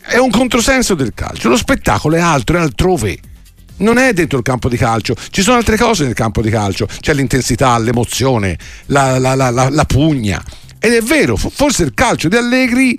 è 0.00 0.16
un 0.16 0.30
controsenso 0.30 0.96
del 0.96 1.12
calcio. 1.14 1.48
Lo 1.48 1.56
spettacolo 1.56 2.16
è 2.16 2.18
altro, 2.18 2.56
è 2.56 2.60
altrove 2.60 3.20
non 3.76 3.98
è 3.98 4.12
dentro 4.12 4.38
il 4.38 4.42
campo 4.42 4.68
di 4.68 4.76
calcio, 4.76 5.14
ci 5.30 5.42
sono 5.42 5.58
altre 5.58 5.76
cose 5.76 6.02
nel 6.02 6.14
campo 6.14 6.42
di 6.42 6.50
calcio, 6.50 6.88
c'è 6.98 7.14
l'intensità, 7.14 7.78
l'emozione, 7.78 8.58
la, 8.86 9.16
la, 9.20 9.36
la, 9.36 9.50
la 9.50 9.84
pugna. 9.84 10.42
Ed 10.80 10.92
è 10.92 11.02
vero, 11.02 11.36
forse 11.36 11.84
il 11.84 11.94
calcio 11.94 12.26
di 12.26 12.34
Allegri 12.34 12.98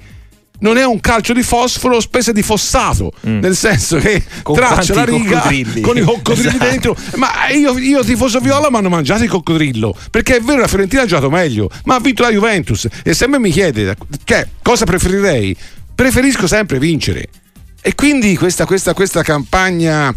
non 0.59 0.77
è 0.77 0.85
un 0.85 0.99
calcio 0.99 1.33
di 1.33 1.43
fosforo 1.43 1.99
spese 1.99 2.33
di 2.33 2.41
fossato, 2.41 3.11
mm. 3.27 3.39
nel 3.39 3.55
senso 3.55 3.97
che 3.97 4.23
con 4.43 4.55
traccia 4.55 4.93
la 4.93 5.05
riga 5.05 5.41
con 5.81 5.97
i 5.97 6.01
coccodrilli 6.01 6.47
esatto. 6.47 6.65
dentro. 6.65 6.97
Ma 7.15 7.49
io, 7.49 7.77
io 7.77 8.03
tifoso 8.03 8.39
viola 8.39 8.69
mi 8.69 8.77
hanno 8.77 8.89
mangiato 8.89 9.23
il 9.23 9.29
coccodrillo, 9.29 9.95
perché 10.09 10.37
è 10.37 10.41
vero 10.41 10.61
la 10.61 10.67
Fiorentina 10.67 11.03
ha 11.03 11.05
giocato 11.05 11.29
meglio, 11.29 11.69
ma 11.85 11.95
ha 11.95 11.99
vinto 11.99 12.23
la 12.23 12.31
Juventus 12.31 12.87
e 13.03 13.13
se 13.13 13.27
me 13.27 13.39
mi 13.39 13.51
chiede 13.51 13.95
che, 14.23 14.47
cosa 14.61 14.85
preferirei, 14.85 15.55
preferisco 15.93 16.47
sempre 16.47 16.79
vincere. 16.79 17.27
E 17.81 17.95
quindi 17.95 18.35
questa, 18.35 18.65
questa, 18.65 18.93
questa 18.93 19.23
campagna 19.23 20.13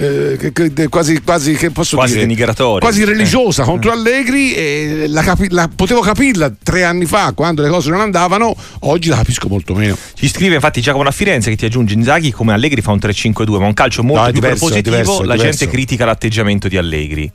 eh, 0.00 0.88
quasi, 0.88 1.20
quasi, 1.22 1.54
che 1.54 1.70
posso 1.70 1.96
quasi 1.96 2.12
dire, 2.12 2.26
denigratoria, 2.26 2.78
quasi 2.78 3.04
religiosa 3.04 3.62
eh. 3.62 3.64
contro 3.64 3.90
Allegri 3.90 4.54
e 4.54 5.06
la 5.08 5.22
capi- 5.22 5.50
la, 5.50 5.68
potevo 5.74 6.00
capirla 6.00 6.52
tre 6.62 6.84
anni 6.84 7.04
fa 7.04 7.32
quando 7.32 7.62
le 7.62 7.68
cose 7.68 7.90
non 7.90 8.00
andavano 8.00 8.54
oggi 8.80 9.08
la 9.08 9.16
capisco 9.16 9.48
molto 9.48 9.74
meno. 9.74 9.96
Ci 10.14 10.28
scrive 10.28 10.54
infatti 10.54 10.80
Giacomo 10.80 11.02
da 11.02 11.10
Firenze 11.10 11.50
che 11.50 11.56
ti 11.56 11.64
aggiunge 11.64 11.94
Inzaghi 11.94 12.30
come 12.30 12.52
Allegri 12.52 12.80
fa 12.80 12.92
un 12.92 12.98
3-5-2 12.98 13.58
ma 13.58 13.66
un 13.66 13.74
calcio 13.74 14.04
molto 14.04 14.22
no, 14.22 14.30
più 14.30 14.40
diverso, 14.40 14.66
positivo 14.66 14.96
diverso, 14.96 15.22
la 15.24 15.36
gente 15.36 15.66
critica 15.66 16.04
l'atteggiamento 16.04 16.68
di 16.68 16.76
Allegri. 16.76 17.30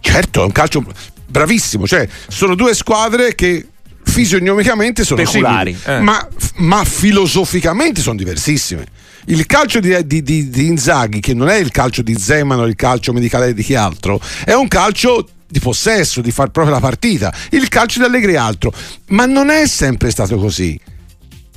Certo 0.00 0.40
è 0.40 0.44
un 0.44 0.52
calcio 0.52 0.82
bravissimo 1.26 1.86
cioè 1.86 2.08
sono 2.28 2.54
due 2.54 2.74
squadre 2.74 3.34
che 3.34 3.66
fisionomicamente 4.02 5.04
sono 5.04 5.22
Speculari, 5.24 5.76
simili, 5.78 5.98
eh. 5.98 6.02
ma, 6.02 6.26
ma 6.56 6.82
filosoficamente 6.82 8.00
sono 8.00 8.16
diversissime 8.16 8.86
il 9.30 9.46
calcio 9.46 9.80
di, 9.80 9.96
di, 10.06 10.22
di, 10.22 10.50
di 10.50 10.66
Inzaghi, 10.66 11.20
che 11.20 11.34
non 11.34 11.48
è 11.48 11.56
il 11.56 11.70
calcio 11.70 12.02
di 12.02 12.16
Zeman 12.16 12.58
o 12.58 12.66
il 12.66 12.76
calcio 12.76 13.12
medicale 13.12 13.54
di 13.54 13.62
chi 13.62 13.74
altro, 13.74 14.20
è 14.44 14.52
un 14.52 14.68
calcio 14.68 15.26
di 15.46 15.58
possesso, 15.58 16.20
di 16.20 16.30
far 16.30 16.50
proprio 16.50 16.74
la 16.74 16.80
partita. 16.80 17.32
Il 17.50 17.68
calcio 17.68 18.00
di 18.00 18.04
Allegri 18.04 18.34
è 18.34 18.36
altro, 18.36 18.72
ma 19.08 19.26
non 19.26 19.50
è 19.50 19.66
sempre 19.66 20.10
stato 20.10 20.36
così. 20.36 20.78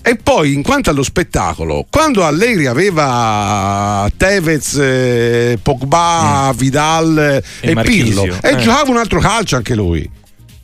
E 0.06 0.16
poi, 0.18 0.54
in 0.54 0.64
quanto 0.64 0.90
allo 0.90 1.04
spettacolo, 1.04 1.86
quando 1.90 2.26
Allegri 2.26 2.66
aveva 2.66 4.10
Tevez, 4.18 4.76
eh, 4.76 5.58
Pogba, 5.62 6.52
mm. 6.52 6.58
Vidal 6.58 7.42
e, 7.62 7.70
e 7.70 7.74
Pirlo, 7.82 8.26
e 8.26 8.40
eh. 8.42 8.56
giocava 8.58 8.92
un 8.92 8.98
altro 8.98 9.20
calcio 9.20 9.56
anche 9.56 9.76
lui 9.76 10.22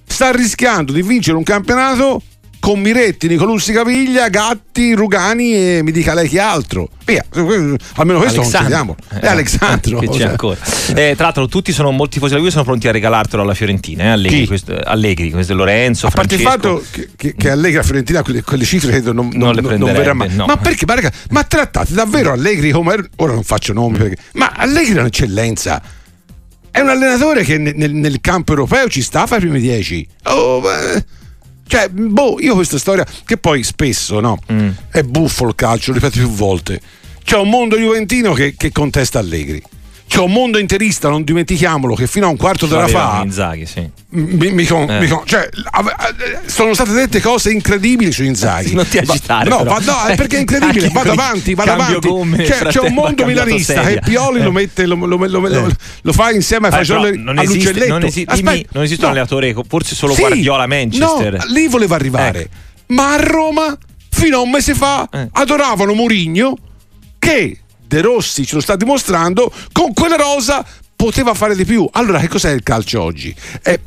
sta 0.10 0.32
rischiando 0.32 0.92
di 0.92 1.02
vincere 1.02 1.38
un 1.38 1.44
campionato 1.44 2.22
con 2.60 2.80
Miretti, 2.80 3.28
Nicolussi 3.28 3.72
Caviglia, 3.72 4.28
Gatti, 4.30 4.94
Rugani 4.94 5.54
e 5.54 5.82
mi 5.84 5.92
dica 5.92 6.14
lei 6.14 6.28
chi 6.28 6.38
altro. 6.38 6.90
Via, 7.06 7.26
almeno 7.32 8.20
questo 8.20 8.42
non 8.42 8.50
chiediamo. 8.50 8.96
È 9.08 9.20
eh, 9.24 9.28
Alexandro. 9.28 10.00
Eh, 10.00 11.14
tra 11.16 11.26
l'altro, 11.26 11.48
tutti 11.48 11.72
sono 11.72 11.92
molti 11.92 12.14
tifosi 12.16 12.32
della 12.32 12.42
Juve 12.42 12.52
sono 12.52 12.66
pronti 12.66 12.88
a 12.88 12.92
regalartelo 12.92 13.42
alla 13.42 13.54
Fiorentina. 13.54 14.04
Eh? 14.04 14.08
Allegri, 14.10 14.46
questo, 14.46 14.76
Allegri, 14.76 15.32
questo 15.32 15.56
Lorenzo. 15.56 16.08
A 16.08 16.12
parte 16.12 16.38
Francesco. 16.38 16.78
il 16.78 16.84
fatto 16.84 17.10
che, 17.16 17.36
che, 17.36 17.50
Allegri 17.50 17.78
a 17.80 17.84
Fiorentina 17.84 18.22
quelle, 18.22 18.44
quelle 18.44 18.66
cifre 18.66 19.00
non, 19.00 19.30
non, 19.34 19.56
non, 19.56 19.76
non 19.78 19.94
verrà 19.94 20.14
mai. 20.14 20.34
No. 20.36 20.46
Ma 20.46 20.58
perché? 20.58 20.86
Ma, 20.86 20.96
raga, 20.96 21.12
ma 21.30 21.44
trattate 21.44 21.94
davvero 21.94 22.32
Allegri 22.32 22.72
come. 22.72 23.10
Ora 23.18 23.34
non 23.34 23.44
faccio 23.44 23.74
nomi 23.74 23.98
perché. 23.98 24.18
Ma 24.34 24.52
Allegri 24.56 24.96
è 24.96 25.00
un'eccellenza. 25.00 25.82
È 26.72 26.82
un 26.82 26.90
allenatore 26.90 27.44
che 27.44 27.58
nel, 27.58 27.94
nel 27.94 28.22
campo 28.22 28.52
europeo 28.52 28.88
ci 28.90 29.02
sta 29.02 29.24
a 29.24 29.26
fare 29.26 29.42
i 29.42 29.50
primi 29.50 29.60
dieci. 29.60 30.08
Oh, 30.26 30.62
beh 30.62 31.18
cioè, 31.70 31.88
boh, 31.88 32.38
io 32.40 32.56
questa 32.56 32.80
storia, 32.80 33.06
che 33.26 33.38
poi 33.38 33.62
spesso, 33.62 34.20
no? 34.20 34.40
Mm. 34.52 34.70
È 34.90 35.04
buffo 35.04 35.46
il 35.46 35.54
calcio, 35.54 35.94
ripeto 35.94 36.18
più 36.18 36.28
volte. 36.28 36.82
C'è 37.24 37.38
un 37.38 37.48
mondo 37.48 37.78
juventino 37.78 38.34
che, 38.34 38.56
che 38.58 38.72
contesta 38.72 39.20
Allegri 39.20 39.62
c'è 40.10 40.22
un 40.22 40.32
mondo 40.32 40.58
interista, 40.58 41.08
non 41.08 41.24
dimentichiamolo, 41.24 41.94
che 41.94 42.08
fino 42.08 42.26
a 42.26 42.30
un 42.30 42.36
quarto 42.36 42.66
d'ora 42.66 42.88
fa. 42.88 43.22
Inzaghi, 43.24 43.68
sì. 43.68 43.88
Mi, 44.10 44.52
mi 44.52 44.66
con, 44.66 44.90
eh. 44.90 45.02
mi 45.02 45.08
con, 45.08 45.22
cioè, 45.24 45.48
sono 46.48 46.74
state 46.74 46.94
dette 46.94 47.22
cose 47.22 47.52
incredibili 47.52 48.12
su 48.12 48.24
Inzaghi. 48.24 48.74
non 48.76 48.88
ti 48.88 48.98
agitare. 48.98 49.52
Va, 49.52 49.58
no, 49.58 49.64
va, 49.66 49.78
no, 49.78 50.16
perché 50.16 50.38
è 50.38 50.40
incredibile. 50.40 50.90
Vado 50.90 51.12
avanti, 51.12 51.54
vado 51.54 51.74
avanti. 51.74 52.10
Cioè, 52.44 52.64
c'è 52.70 52.80
un 52.80 52.94
mondo 52.96 53.24
milanista 53.24 53.82
che 53.84 54.02
Pioli 54.04 54.40
eh. 54.40 54.44
lo 54.44 54.52
mette, 54.52 54.88
lo, 54.88 54.96
lo, 54.96 55.48
eh. 55.48 55.76
lo, 56.02 56.12
fa 56.12 56.32
insieme 56.32 56.70
a 56.70 56.72
Fagioli 56.72 57.16
non 57.22 57.38
esiste, 57.38 57.88
non, 57.88 58.04
esi- 58.04 58.26
dimmi, 58.26 58.66
non 58.72 58.84
esiste 58.84 59.04
no. 59.04 59.10
un 59.10 59.14
allenatore, 59.14 59.56
forse 59.68 59.94
solo 59.94 60.16
sì, 60.16 60.22
Guardiola 60.22 60.66
Manchester. 60.66 61.34
No, 61.34 61.54
lì 61.54 61.68
voleva 61.68 61.94
arrivare. 61.94 62.42
Eh. 62.42 62.50
Ma 62.88 63.14
a 63.14 63.18
Roma, 63.18 63.78
fino 64.10 64.38
a 64.38 64.42
un 64.42 64.50
mese 64.50 64.74
fa, 64.74 65.08
eh. 65.12 65.30
adoravano 65.34 65.94
Mourinho 65.94 66.58
che 67.20 67.60
De 67.90 68.02
Rossi 68.02 68.46
ce 68.46 68.54
lo 68.54 68.62
sta 68.62 68.76
dimostrando, 68.76 69.52
con 69.72 69.94
quella 69.94 70.16
rosa 70.16 70.64
poteva 70.96 71.34
fare 71.34 71.56
di 71.56 71.66
più. 71.66 71.90
Allora, 71.94 72.20
che 72.20 72.28
cos'è 72.28 72.52
il 72.52 72.62
calcio 72.62 73.02
oggi? 73.02 73.34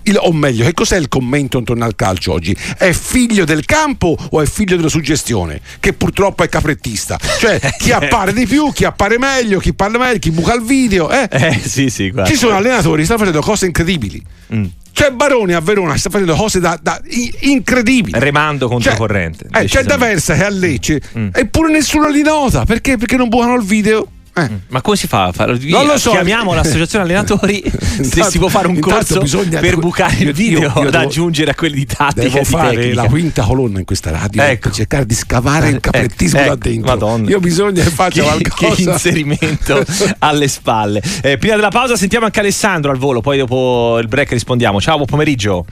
Il, 0.03 0.17
o 0.19 0.33
meglio, 0.33 0.65
che 0.65 0.73
cos'è 0.75 0.97
il 0.97 1.07
commento 1.07 1.57
intorno 1.59 1.85
al 1.85 1.95
calcio 1.95 2.33
oggi? 2.33 2.57
È 2.77 2.91
figlio 2.91 3.45
del 3.45 3.65
campo 3.65 4.17
o 4.31 4.41
è 4.41 4.47
figlio 4.47 4.75
della 4.75 4.89
suggestione? 4.89 5.61
Che 5.79 5.93
purtroppo 5.93 6.43
è 6.43 6.49
caprettista. 6.49 7.17
Cioè, 7.39 7.61
chi 7.79 7.93
appare 7.93 8.33
di 8.33 8.45
più, 8.45 8.73
chi 8.73 8.85
appare 8.85 9.19
meglio, 9.19 9.61
chi 9.61 9.73
parla 9.73 9.99
meglio, 9.99 10.19
chi 10.19 10.33
buca 10.33 10.55
il 10.55 10.63
video. 10.63 11.09
Eh, 11.11 11.29
eh 11.31 11.61
sì, 11.63 11.91
sì. 11.91 12.13
Ci 12.27 12.35
sono 12.35 12.57
allenatori 12.57 12.99
che 12.99 13.05
stanno 13.05 13.21
facendo 13.21 13.41
cose 13.41 13.67
incredibili. 13.67 14.21
Mm. 14.53 14.65
C'è 14.93 15.11
Baroni 15.11 15.55
a 15.55 15.61
Verona, 15.61 15.97
sta 15.97 16.11
facendo 16.11 16.35
cose 16.35 16.61
da, 16.61 16.79
da 16.81 17.01
incredibili. 17.41 18.19
Remando 18.19 18.69
controcorrente. 18.69 19.49
C'è, 19.51 19.63
eh, 19.63 19.67
c'è 19.67 19.83
da 19.85 19.97
Versa 19.97 20.35
che 20.35 20.45
a 20.45 20.51
Lecce, 20.51 21.01
mm. 21.19 21.29
eppure 21.33 21.73
nessuno 21.73 22.09
li 22.09 22.23
nota 22.23 22.65
perché? 22.65 22.97
Perché 22.97 23.17
non 23.17 23.29
bucano 23.29 23.55
il 23.55 23.65
video. 23.65 24.07
Eh. 24.35 24.49
Ma 24.69 24.81
come 24.81 24.97
si 24.97 25.07
fa 25.07 25.25
a 25.25 25.33
fare? 25.33 25.59
Non 25.61 25.85
lo 25.85 25.99
so. 25.99 26.11
Chiamiamo 26.11 26.55
l'associazione 26.55 27.05
allenatori 27.05 27.63
intanto, 27.65 28.03
se 28.03 28.23
si 28.25 28.39
può 28.39 28.49
fare 28.49 28.67
un 28.67 28.79
corso 28.79 29.23
per 29.51 29.77
bucare 29.77 30.17
il 30.21 30.33
video 30.33 30.61
io, 30.61 30.67
io 30.69 30.85
da 30.85 30.91
devo, 30.91 31.05
aggiungere 31.05 31.51
a 31.51 31.55
quelli 31.55 31.75
di 31.75 31.87
tattica. 31.87 32.29
Devo 32.29 32.45
fare 32.45 32.77
tecnica. 32.77 33.03
la 33.03 33.09
quinta 33.09 33.43
colonna 33.43 33.79
in 33.79 33.85
questa 33.85 34.11
radio 34.11 34.43
ecco. 34.43 34.69
per 34.69 34.73
cercare 34.73 35.05
di 35.05 35.15
scavare 35.15 35.69
il 35.69 35.81
caprettismo 35.81 36.41
ecco, 36.41 36.49
da 36.49 36.57
dentro. 36.57 36.93
Madonna. 36.93 37.29
Io 37.29 37.37
ho 37.37 37.41
bisogno 37.41 37.83
che 37.83 37.91
faccia 37.91 38.23
che, 38.23 38.29
qualcosa. 38.29 38.75
Che 38.75 38.83
inserimento 38.83 39.85
alle 40.21 40.49
spalle. 40.49 41.03
Eh, 41.21 41.37
prima 41.37 41.57
della 41.57 41.71
pausa 41.71 41.97
sentiamo 41.97 42.25
anche 42.25 42.41
Alessandro 42.41 42.91
al 42.91 42.97
volo, 42.97 43.21
poi 43.21 43.37
dopo 43.37 43.99
il 44.01 44.09
break 44.09 44.31
rispondiamo. 44.31 44.81
Ciao, 44.81 44.95
buon 44.97 45.09
pomeriggio. 45.09 45.67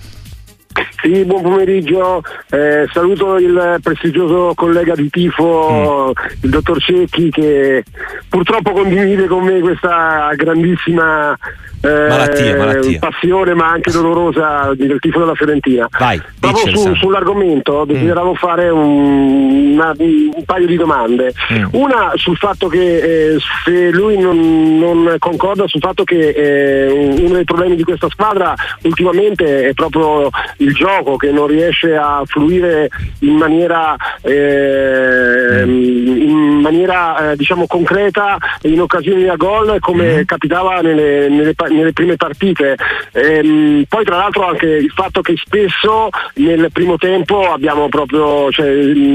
Sì, 1.03 1.25
buon 1.25 1.43
pomeriggio, 1.43 2.23
eh, 2.51 2.87
saluto 2.93 3.37
il 3.39 3.79
prestigioso 3.83 4.53
collega 4.55 4.95
di 4.95 5.11
tifo, 5.11 6.13
mm. 6.13 6.43
il 6.43 6.51
dottor 6.51 6.81
Cecchi, 6.81 7.31
che 7.31 7.83
purtroppo 8.29 8.71
condivide 8.73 9.27
con 9.27 9.45
me 9.45 9.59
questa 9.61 10.31
grandissima 10.37 11.37
eh, 11.81 12.09
malattia, 12.09 12.57
malattia. 12.57 12.99
passione 12.99 13.55
ma 13.55 13.71
anche 13.71 13.91
dolorosa 13.91 14.73
del 14.75 14.99
tifo 14.99 15.21
della 15.21 15.35
Fiorentina. 15.35 15.89
Vai, 15.99 16.21
Proprio 16.39 16.77
su, 16.77 16.95
sull'argomento 16.95 17.85
desideravo 17.85 18.33
mm. 18.33 18.35
fare 18.35 18.69
un, 18.69 19.73
una, 19.73 19.95
un, 19.97 20.45
paio 20.45 20.67
di 20.67 20.77
domande. 20.77 21.33
Mm. 21.53 21.65
Una 21.73 22.13
sul 22.15 22.37
fatto 22.37 22.69
che 22.69 23.33
eh, 23.33 23.37
se 23.65 23.91
lui 23.91 24.19
non, 24.19 24.79
non, 24.79 25.17
concorda 25.19 25.67
sul 25.67 25.81
fatto 25.81 26.05
che 26.05 26.29
eh, 26.29 27.17
uno 27.19 27.35
dei 27.35 27.45
problemi 27.45 27.77
di 27.77 27.85
questa 27.85 28.09
squadra 28.11 28.55
ultimamente 28.83 29.69
è 29.69 29.73
proprio 29.73 30.29
il 30.59 30.75
gioco 30.75 31.17
che 31.17 31.31
non 31.31 31.47
riesce 31.47 31.97
a 31.97 32.23
fluire 32.27 32.89
in 33.21 33.37
maniera, 33.37 33.97
eh, 34.23 35.63
in 35.65 36.61
maniera 36.61 37.31
eh, 37.31 37.37
diciamo 37.37 37.67
concreta 37.67 38.37
in 38.63 38.81
occasioni 38.81 39.29
a 39.29 39.37
gol 39.37 39.79
come 39.81 40.21
mm. 40.21 40.25
capitava 40.25 40.81
nelle, 40.81 41.29
nelle, 41.29 41.55
nelle, 41.71 41.93
prime 41.93 42.17
partite. 42.17 42.77
Ehm, 43.13 43.85
poi 43.89 44.05
tra 44.05 44.17
l'altro 44.17 44.47
anche 44.47 44.67
il 44.67 44.91
fatto 44.91 45.21
che 45.21 45.35
spesso 45.37 46.09
nel 46.35 46.69
primo 46.73 46.97
tempo 46.97 47.53
abbiamo 47.53 47.89
proprio, 47.89 48.51
cioè, 48.51 48.69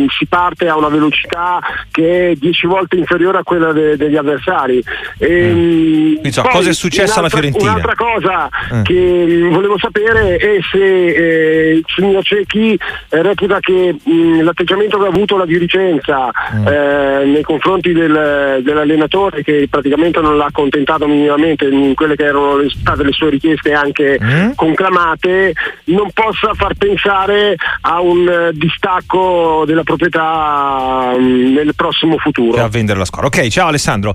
si 0.10 0.26
parte 0.28 0.68
a 0.68 0.78
una 0.78 0.90
velocità 0.90 1.60
che 1.92 2.32
è 2.32 2.36
dieci 2.36 2.68
volte 2.68 2.96
inferiore 2.98 3.40
a 3.40 3.44
quella 3.44 3.72
de, 3.72 3.98
degli 3.98 4.16
avversari. 4.16 4.84
Ehm, 5.20 6.20
mm. 6.20 6.44
cosa 6.52 6.70
è 6.70 6.74
successo 6.74 7.20
alla 7.20 7.30
Fiorentina? 7.30 7.72
Un'altra 7.72 7.96
cosa 7.96 8.50
mm. 8.74 8.84
che 8.84 9.48
volevo 9.52 9.78
sapere 9.78 10.38
è 10.38 10.58
se 10.72 10.78
eh, 10.78 11.72
il 11.76 11.84
signor 11.88 12.24
Cecchi 12.24 12.78
eh, 13.10 13.22
reputa 13.22 13.60
che 13.60 13.96
mh, 14.02 14.42
l'atteggiamento 14.42 14.98
che 15.00 15.06
ha 15.06 15.10
avuto 15.10 15.38
la 15.38 15.46
dirigenza 15.46 16.32
mm. 16.54 16.68
eh, 16.68 17.26
nei 17.26 17.44
confronti 17.44 17.92
del, 17.92 18.62
dell'allenatore 18.62 19.44
che 19.44 19.68
praticamente 19.70 20.20
non 20.20 20.38
l'ha 20.38 20.46
accontentato 20.46 21.08
minimamente 21.08 21.66
in 21.66 21.94
quelle 21.94 22.16
che 22.16 22.24
erano 22.24 22.45
le, 22.54 22.70
state 22.70 23.04
le 23.04 23.12
sue 23.12 23.30
richieste 23.30 23.74
anche 23.74 24.18
mm. 24.22 24.52
conclamate 24.56 25.54
non 25.86 26.10
possa 26.12 26.54
far 26.54 26.74
pensare 26.76 27.56
a 27.82 28.00
un 28.02 28.28
uh, 28.28 28.52
distacco 28.52 29.64
della 29.66 29.84
proprietà 29.84 31.12
um, 31.16 31.54
nel 31.54 31.74
prossimo 31.76 32.18
futuro. 32.18 32.64
A 32.64 32.70
vendere 32.70 33.00
la 33.00 33.06
squadra. 33.06 33.28
Ok, 33.28 33.48
ciao 33.48 33.68
Alessandro. 33.68 34.14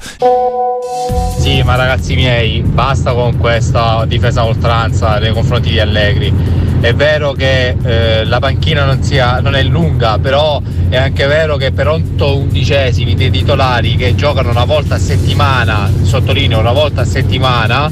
Sì, 1.39 1.63
ma 1.63 1.75
ragazzi 1.75 2.15
miei, 2.15 2.63
basta 2.63 3.13
con 3.13 3.37
questa 3.39 4.05
difesa 4.07 4.43
a 4.43 4.47
oltranza 4.47 5.19
nei 5.19 5.33
confronti 5.33 5.71
di 5.71 5.81
Allegri 5.81 6.61
è 6.81 6.95
vero 6.95 7.33
che 7.33 7.77
eh, 7.83 8.25
la 8.25 8.39
panchina 8.39 8.87
non, 8.87 9.03
sia, 9.03 9.41
non, 9.41 9.55
è 9.55 9.63
lunga, 9.63 10.19
però 10.19 10.63
è 10.89 10.97
anche 10.97 11.27
vero 11.27 11.57
che 11.57 11.73
per 11.73 11.89
8 11.89 12.39
undicesimi 12.39 13.15
dei 13.15 13.31
titolari 13.31 13.97
che 13.97 14.15
giocano 14.15 14.49
una 14.49 14.65
volta 14.65 14.95
a 14.95 14.99
settimana, 14.99 15.91
sottolineo 16.03 16.59
una 16.59 16.73
volta 16.73 17.03
a 17.03 17.05
settimana, 17.05 17.91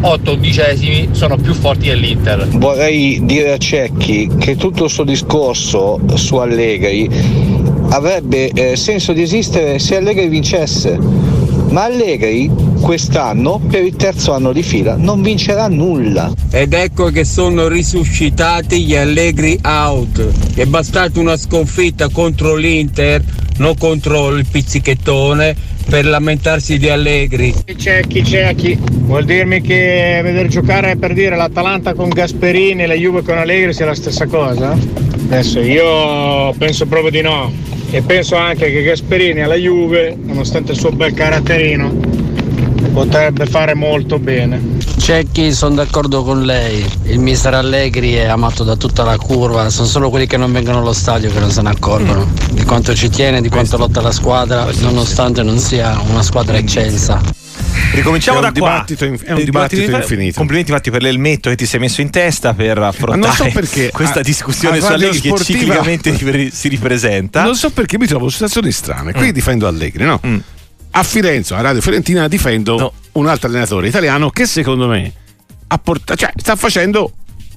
8 0.00 0.32
undicesimi 0.32 1.08
sono 1.12 1.36
più 1.36 1.52
forti 1.52 1.88
dell'Inter. 1.88 2.46
Vorrei 2.48 3.20
dire 3.24 3.52
a 3.52 3.58
Cecchi 3.58 4.30
che 4.38 4.56
tutto 4.56 4.84
questo 4.84 5.04
discorso 5.04 6.00
su 6.14 6.36
Allegri 6.36 7.08
avrebbe 7.90 8.48
eh, 8.50 8.76
senso 8.76 9.12
di 9.12 9.22
esistere 9.22 9.78
se 9.78 9.96
Allegri 9.96 10.28
vincesse 10.28 10.98
ma 11.70 11.84
Allegri 11.84 12.50
quest'anno 12.80 13.60
per 13.68 13.84
il 13.84 13.94
terzo 13.94 14.32
anno 14.32 14.52
di 14.52 14.62
fila 14.62 14.96
non 14.96 15.22
vincerà 15.22 15.68
nulla. 15.68 16.32
Ed 16.50 16.72
ecco 16.72 17.10
che 17.10 17.24
sono 17.24 17.68
risuscitati 17.68 18.84
gli 18.84 18.96
Allegri 18.96 19.58
out. 19.62 20.54
È 20.54 20.64
bastata 20.64 21.20
una 21.20 21.36
sconfitta 21.36 22.08
contro 22.08 22.56
l'Inter, 22.56 23.22
non 23.58 23.76
contro 23.76 24.30
il 24.30 24.46
pizzichettone, 24.50 25.54
per 25.90 26.06
lamentarsi 26.06 26.78
di 26.78 26.88
Allegri. 26.88 27.52
Cecchi, 27.76 28.24
cecchi, 28.24 28.78
vuol 28.80 29.24
dirmi 29.24 29.60
che 29.60 30.20
vedere 30.22 30.46
giocare 30.46 30.94
per 30.94 31.12
dire 31.12 31.34
l'Atalanta 31.34 31.94
con 31.94 32.10
Gasperini 32.10 32.84
e 32.84 32.86
la 32.86 32.94
Juve 32.94 33.22
con 33.22 33.36
Allegri 33.36 33.74
sia 33.74 33.86
la 33.86 33.94
stessa 33.96 34.26
cosa? 34.26 34.70
Adesso 34.70 35.58
io 35.58 36.52
penso 36.56 36.86
proprio 36.86 37.10
di 37.10 37.22
no 37.22 37.52
e 37.90 38.02
penso 38.02 38.36
anche 38.36 38.70
che 38.70 38.84
Gasperini 38.84 39.42
alla 39.42 39.56
Juve, 39.56 40.16
nonostante 40.16 40.72
il 40.72 40.78
suo 40.78 40.92
bel 40.92 41.12
caratterino, 41.12 41.92
potrebbe 42.92 43.46
fare 43.46 43.74
molto 43.74 44.20
bene. 44.20 44.78
Cecchi, 45.00 45.52
sono 45.52 45.76
d'accordo 45.76 46.22
con 46.22 46.42
lei. 46.44 46.86
Il 47.04 47.18
mister 47.18 47.54
Allegri 47.54 48.12
è 48.12 48.26
amato 48.26 48.64
da 48.64 48.76
tutta 48.76 49.02
la 49.02 49.16
curva, 49.16 49.70
sono 49.70 49.86
solo 49.86 50.10
quelli 50.10 50.26
che 50.26 50.36
non 50.36 50.52
vengono 50.52 50.78
allo 50.78 50.92
stadio 50.92 51.32
che 51.32 51.40
non 51.40 51.50
se 51.50 51.62
ne 51.62 51.70
accorgono 51.70 52.26
mm. 52.26 52.54
di 52.54 52.64
quanto 52.64 52.94
ci 52.94 53.08
tiene, 53.08 53.40
di 53.40 53.48
quanto 53.48 53.78
lotta 53.78 54.02
la 54.02 54.12
squadra, 54.12 54.68
nonostante 54.80 55.42
non 55.42 55.58
sia 55.58 55.98
una 56.10 56.22
squadra 56.22 56.58
eccelsa. 56.58 57.20
Ricominciamo 57.92 58.40
da 58.40 58.52
qua. 58.52 58.84
In, 58.88 59.18
è 59.24 59.32
un 59.32 59.44
dibattito, 59.44 59.90
infinito. 59.90 60.36
Complimenti 60.36 60.70
fatti 60.70 60.90
per 60.90 61.02
l'elmetto 61.02 61.48
che 61.48 61.56
ti 61.56 61.66
sei 61.66 61.80
messo 61.80 62.02
in 62.02 62.10
testa 62.10 62.52
per 62.52 62.78
affrontare 62.78 63.34
so 63.34 63.50
perché, 63.52 63.90
questa 63.92 64.20
a, 64.20 64.22
discussione 64.22 64.78
a 64.78 64.80
su 64.80 64.92
Allegri 64.92 65.16
sportiva, 65.16 65.36
che 65.36 65.44
ciclicamente 65.44 66.50
si 66.52 66.68
ripresenta. 66.68 67.42
Non 67.42 67.56
so 67.56 67.70
perché 67.70 67.98
mi 67.98 68.06
trovo 68.06 68.26
in 68.26 68.30
situazioni 68.30 68.70
strane. 68.70 69.12
Qui 69.12 69.28
mm. 69.28 69.30
difendo 69.30 69.66
Allegri, 69.66 70.04
no? 70.04 70.20
Mm. 70.24 70.38
A 70.92 71.02
Firenze, 71.02 71.54
a 71.54 71.60
Radio 71.60 71.80
Fiorentina, 71.80 72.28
difendo 72.28 72.78
no. 72.78 72.92
un 73.12 73.26
altro 73.26 73.48
allenatore 73.48 73.88
italiano 73.88 74.30
che 74.30 74.46
secondo 74.46 74.88
me 74.88 75.12
portato, 75.82 76.18
cioè, 76.18 76.32
sta 76.36 76.56
facendo 76.56 77.12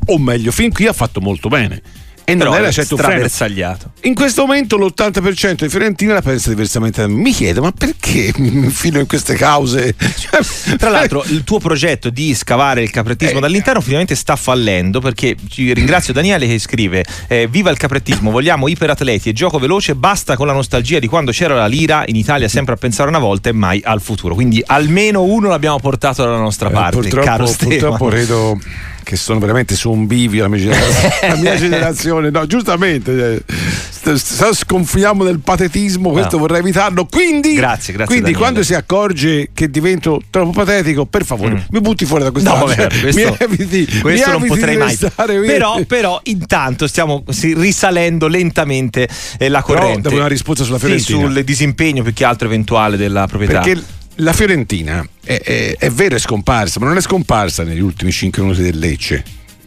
o 0.06 0.20
meglio, 0.20 0.52
fin 0.52 0.72
qui 0.72 0.86
ha 0.88 0.94
fatto 0.94 1.20
molto 1.22 1.48
bene 1.50 1.82
e 2.26 2.36
non 2.36 2.48
Però 2.50 2.56
era 2.62 2.72
certo 2.72 2.96
strabersagliato. 2.96 3.92
In 4.02 4.14
questo 4.14 4.42
momento 4.46 4.78
l'80% 4.78 5.64
di 5.64 5.70
Fiorentina 5.70 6.14
la 6.14 6.22
pensa 6.22 6.50
diversamente 6.50 7.02
da 7.02 7.08
me. 7.08 7.16
Mi 7.16 7.32
chiedo, 7.32 7.62
ma 7.62 7.72
perché 7.72 8.32
mi 8.38 8.48
infilo 8.66 9.00
in 9.00 9.08
queste 9.08 9.36
cause? 9.36 9.96
Cioè, 9.98 10.78
Tra 10.78 10.90
l'altro, 10.90 11.24
il 11.28 11.44
tuo 11.44 11.60
progetto 11.60 12.10
di 12.10 12.34
scavare 12.34 12.82
il 12.82 12.90
caprettismo 12.90 13.38
Eh. 13.38 13.42
dall'interno 13.42 13.82
finalmente 13.82 14.16
sta 14.16 14.36
fallendo 14.36 15.00
perché 15.00 15.36
ringrazio 15.56 16.14
Daniele 16.14 16.48
che 16.48 16.60
scrive: 16.60 17.04
eh, 17.28 17.48
Viva 17.48 17.70
il 17.70 17.78
caprettismo, 17.78 18.32
vogliamo 18.32 18.68
iperatleti 18.68 19.30
e 19.30 19.34
gioco 19.34 19.60
veloce, 19.60 19.96
basta 19.96 20.36
con 20.36 20.48
la 20.48 20.54
nostalgia 20.54 21.00
di 21.00 21.08
quando 21.08 21.32
c'era 21.32 21.56
la 21.56 21.68
lira 21.68 22.04
in 22.08 22.16
Italia, 22.16 22.48
sempre 22.48 22.74
a 22.74 22.78
pensare 22.78 23.10
una 23.10 23.20
volta 23.20 23.50
e 23.50 23.54
mai 23.54 23.82
al 23.84 24.02
futuro. 24.02 24.34
Quindi 24.34 24.62
almeno 24.66 25.24
uno 25.24 25.50
l'abbiamo 25.50 25.80
portato 25.80 26.24
dalla 26.24 26.38
nostra 26.38 26.70
Eh, 26.70 26.74
parte, 26.74 26.98
purtroppo, 26.98 27.26
caro 27.26 27.46
Stefano. 27.46 27.70
purtroppo 27.98 28.08
credo 28.08 28.60
che 29.04 29.16
sono 29.16 29.40
veramente 29.40 29.76
su 29.76 29.92
un 29.92 30.08
bivio 30.08 30.44
la 30.44 30.50
mia 30.50 30.60
generazione. 30.60 31.14
la 31.28 31.36
mia 31.36 31.56
generazione. 31.56 32.30
No, 32.30 32.46
giustamente, 32.48 33.44
eh, 33.46 34.54
sconfiniamo 34.54 35.24
nel 35.24 35.40
patetismo, 35.40 36.12
questo 36.12 36.36
No. 36.36 36.42
vorrei 36.44 36.60
evitarlo. 36.60 37.06
Quindi, 37.06 37.54
Grazie, 37.54 37.94
grazie, 37.94 38.14
quindi 38.16 38.34
quando 38.38 38.64
si 38.64 38.74
accorge 38.74 39.50
che 39.54 39.70
divento 39.70 40.22
troppo 40.30 40.52
patetico, 40.52 41.06
per 41.06 41.26
favore, 41.26 41.66
mi 41.70 41.80
butti 41.82 42.06
fuori 42.06 42.24
da 42.24 42.32
questa 42.32 42.52
Mm. 42.54 42.60
No, 42.60 42.66
vabbè, 42.66 42.88
questo, 43.02 43.20
mi 43.30 43.36
eviti, 43.40 44.00
questo 44.00 44.32
mi 44.32 44.38
non 44.40 44.48
potrei 44.48 44.78
mai. 44.78 44.98
Però, 45.46 45.82
però, 45.86 46.20
intanto 46.24 46.88
stiamo 46.88 47.24
sì, 47.30 47.54
risalendo 47.54 48.28
lentamente 48.28 49.08
eh, 49.38 49.50
la 49.50 49.62
Però 49.62 49.80
corrente. 49.80 50.10
devo 50.10 50.20
una 50.20 50.28
risposta 50.28 50.64
sulla 50.64 50.78
Sì, 50.78 50.86
Fiorentina. 50.86 51.26
sul 51.26 51.44
disimpegno 51.44 52.04
più 52.04 52.14
che 52.14 52.24
altro 52.26 52.48
eventuale 52.48 52.98
della 52.98 53.26
proprietà. 53.28 53.62
Perché 53.62 53.82
la 54.16 54.34
Fiorentina 54.34 55.06
è, 55.24 55.40
è- 55.42 55.76
è 55.78 55.90
vero 55.90 56.16
è 56.16 56.20
scomparsa, 56.20 56.80
ma 56.80 56.88
non 56.88 56.98
è 56.98 57.02
scomparsa 57.02 57.64
negli 57.64 57.80
ultimi 57.82 58.12
5 58.12 58.42
minuti 58.42 58.62
del 58.62 58.78
Lecce, 58.78 59.24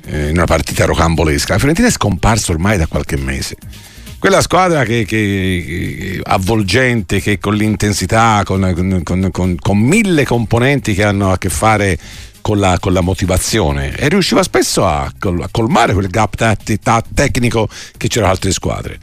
eh, 0.07 0.25
in 0.29 0.37
una 0.37 0.45
partita 0.47 0.85
rocambolesca. 0.85 1.53
La 1.55 1.59
Fiorentina 1.59 1.89
è 1.89 1.93
scomparsa 1.93 2.53
ormai 2.53 2.79
da 2.79 2.87
qualche 2.87 3.17
mese. 3.17 3.57
Quella 4.19 4.41
squadra 4.41 4.83
che, 4.85 5.05
che- 5.05 6.21
avvolgente, 6.23 7.21
che 7.21 7.39
con 7.39 7.55
l'intensità, 7.55 8.43
con, 8.45 8.73
con- 9.05 9.31
con- 9.31 9.57
con- 9.61 9.79
mille 9.79 10.25
componenti 10.25 10.95
che 10.95 11.05
hanno 11.05 11.33
a 11.33 11.39
che 11.39 11.49
fare 11.49 11.99
con 12.41 12.59
la, 12.59 12.79
con 12.81 12.93
la 12.93 13.01
motivazione 13.03 13.95
e 13.97 14.09
riusciva 14.09 14.43
spesso 14.43 14.87
a, 14.87 15.03
a 15.05 15.49
colmare 15.51 15.93
quel 15.93 16.07
gap 16.09 16.35
ta- 16.37 16.57
ta- 16.81 17.05
tecnico 17.15 17.69
che 17.97 18.09
c'era 18.09 18.29
altre 18.31 18.53
squadre. 18.53 18.99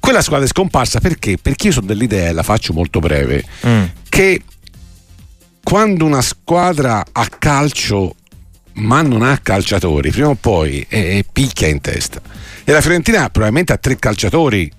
Quella 0.00 0.20
squadra 0.22 0.44
è 0.46 0.48
scomparsa 0.48 1.00
perché? 1.00 1.38
Perché 1.40 1.68
io 1.68 1.72
sono 1.72 1.86
dell'idea, 1.86 2.28
e 2.28 2.32
la 2.32 2.42
faccio 2.42 2.72
molto 2.72 2.98
breve, 3.00 3.44
Mm. 3.66 3.82
che 4.08 4.42
quando 5.62 6.04
una 6.04 6.22
squadra 6.22 7.04
ha 7.10 7.28
calcio 7.38 8.14
ma 8.74 9.02
non 9.02 9.22
ha 9.22 9.36
calciatori, 9.38 10.10
prima 10.12 10.28
o 10.28 10.34
poi 10.36 10.86
eh, 10.88 11.24
picchia 11.30 11.66
in 11.66 11.80
testa. 11.80 12.20
E 12.64 12.70
la 12.72 12.80
Fiorentina 12.80 13.28
probabilmente 13.28 13.72
ha 13.72 13.76
tre 13.76 13.98
calciatori 13.98 14.70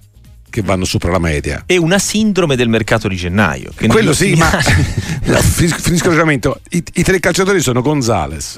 che 0.50 0.62
vanno 0.62 0.86
sopra 0.86 1.12
la 1.12 1.20
media. 1.20 1.64
è 1.66 1.76
una 1.76 2.00
sindrome 2.00 2.56
del 2.56 2.70
mercato 2.70 3.08
di 3.10 3.16
gennaio. 3.18 3.72
Quello 3.76 4.14
sì, 4.14 4.30
ultimi 4.32 4.40
ma 4.40 4.50
anni- 4.52 4.86
No, 5.26 5.42
finis- 5.42 5.82
finisco 5.82 6.06
il 6.06 6.10
ragionamento. 6.12 6.62
I, 6.70 6.84
I 6.94 7.04
tre 7.04 7.20
calciatori 7.20 7.60
sono 7.60 7.82
Gonzales, 7.82 8.58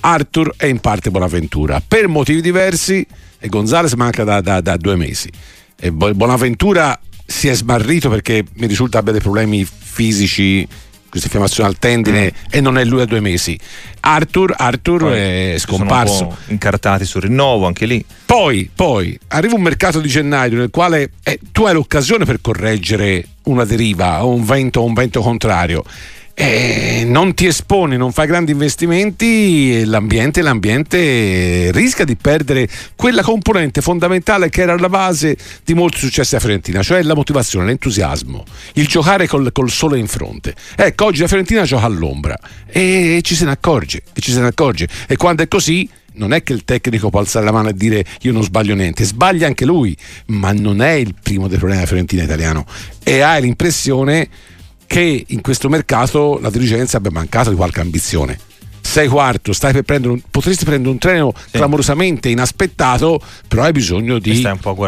Arthur 0.00 0.52
e 0.58 0.68
in 0.68 0.78
parte 0.80 1.10
Bonaventura. 1.10 1.82
Per 1.86 2.06
motivi 2.06 2.42
diversi, 2.42 3.04
e 3.38 3.48
Gonzales 3.48 3.94
manca 3.94 4.24
da, 4.24 4.40
da- 4.42 4.60
da 4.60 4.76
due 4.76 4.94
mesi. 4.96 5.30
E 5.80 5.90
Bo- 5.90 6.12
Bonaventura 6.14 7.00
si 7.24 7.48
è 7.48 7.54
smarrito 7.54 8.10
perché 8.10 8.44
mi 8.56 8.66
risulta 8.66 8.98
abbia 8.98 9.12
dei 9.12 9.22
problemi 9.22 9.64
fisici, 9.66 10.68
questa 11.08 11.26
infiammazione 11.26 11.68
al 11.68 11.78
tendine, 11.78 12.32
e 12.50 12.60
non 12.60 12.78
è 12.78 12.84
lui 12.84 13.00
a 13.00 13.04
due 13.04 13.20
mesi. 13.20 13.58
Arthur, 14.00 14.54
Arthur 14.56 15.00
Poi 15.00 15.18
è 15.18 15.54
scomparso. 15.58 16.36
incartati 16.48 17.04
sul 17.04 17.22
rinnovo 17.22 17.66
anche 17.66 17.86
lì. 17.86 18.04
Poi, 18.24 18.70
poi 18.74 19.18
arriva 19.28 19.54
un 19.54 19.62
mercato 19.62 20.00
di 20.00 20.08
gennaio 20.08 20.58
nel 20.58 20.70
quale 20.70 21.10
eh, 21.22 21.38
tu 21.52 21.64
hai 21.64 21.74
l'occasione 21.74 22.24
per 22.24 22.40
correggere 22.40 23.26
una 23.44 23.64
deriva 23.64 24.24
o 24.24 24.32
un 24.32 24.44
vento, 24.44 24.84
un 24.84 24.94
vento 24.94 25.20
contrario. 25.20 25.84
E 26.38 27.04
non 27.06 27.32
ti 27.32 27.46
esponi, 27.46 27.96
non 27.96 28.12
fai 28.12 28.26
grandi 28.26 28.52
investimenti 28.52 29.80
e 29.80 29.86
l'ambiente, 29.86 30.42
l'ambiente 30.42 31.70
rischia 31.72 32.04
di 32.04 32.14
perdere 32.14 32.68
quella 32.94 33.22
componente 33.22 33.80
fondamentale 33.80 34.50
che 34.50 34.60
era 34.60 34.74
alla 34.74 34.90
base 34.90 35.34
di 35.64 35.72
molti 35.72 35.96
successi 35.96 36.36
a 36.36 36.38
Fiorentina, 36.38 36.82
cioè 36.82 37.02
la 37.04 37.14
motivazione, 37.14 37.64
l'entusiasmo, 37.64 38.44
il 38.74 38.86
giocare 38.86 39.26
col, 39.26 39.50
col 39.50 39.70
sole 39.70 39.98
in 39.98 40.08
fronte. 40.08 40.54
Ecco, 40.76 41.06
oggi 41.06 41.22
la 41.22 41.26
Fiorentina 41.26 41.62
gioca 41.62 41.86
all'ombra 41.86 42.38
e 42.66 43.20
ci 43.22 43.34
se 43.34 43.46
ne 43.46 43.52
accorge, 43.52 44.02
e 44.12 44.20
ci 44.20 44.30
se 44.30 44.40
ne 44.40 44.48
accorge. 44.48 44.88
E 45.08 45.16
quando 45.16 45.42
è 45.42 45.48
così, 45.48 45.88
non 46.16 46.34
è 46.34 46.42
che 46.42 46.52
il 46.52 46.64
tecnico 46.64 47.08
può 47.08 47.20
alzare 47.20 47.46
la 47.46 47.52
mano 47.52 47.70
e 47.70 47.74
dire 47.74 48.04
io 48.20 48.32
non 48.32 48.42
sbaglio 48.42 48.74
niente, 48.74 49.04
sbaglia 49.04 49.46
anche 49.46 49.64
lui, 49.64 49.96
ma 50.26 50.52
non 50.52 50.82
è 50.82 50.90
il 50.90 51.14
primo 51.14 51.48
dei 51.48 51.56
problemi 51.56 51.76
della 51.76 51.88
Fiorentina 51.88 52.24
italiano 52.24 52.66
e 53.02 53.20
hai 53.22 53.40
l'impressione 53.40 54.28
che 54.86 55.24
in 55.26 55.40
questo 55.40 55.68
mercato 55.68 56.38
la 56.40 56.50
dirigenza 56.50 56.96
abbia 56.96 57.10
mancato 57.10 57.50
di 57.50 57.56
qualche 57.56 57.80
ambizione. 57.80 58.38
Sei 58.96 59.08
quarto, 59.08 59.52
stai 59.52 59.74
per 59.74 59.82
prendere 59.82 60.14
un, 60.14 60.20
potresti 60.30 60.64
prendere 60.64 60.90
un 60.90 60.96
treno 60.96 61.34
clamorosamente 61.50 62.30
inaspettato, 62.30 63.20
però 63.46 63.64
hai 63.64 63.72
bisogno 63.72 64.18
di, 64.18 64.42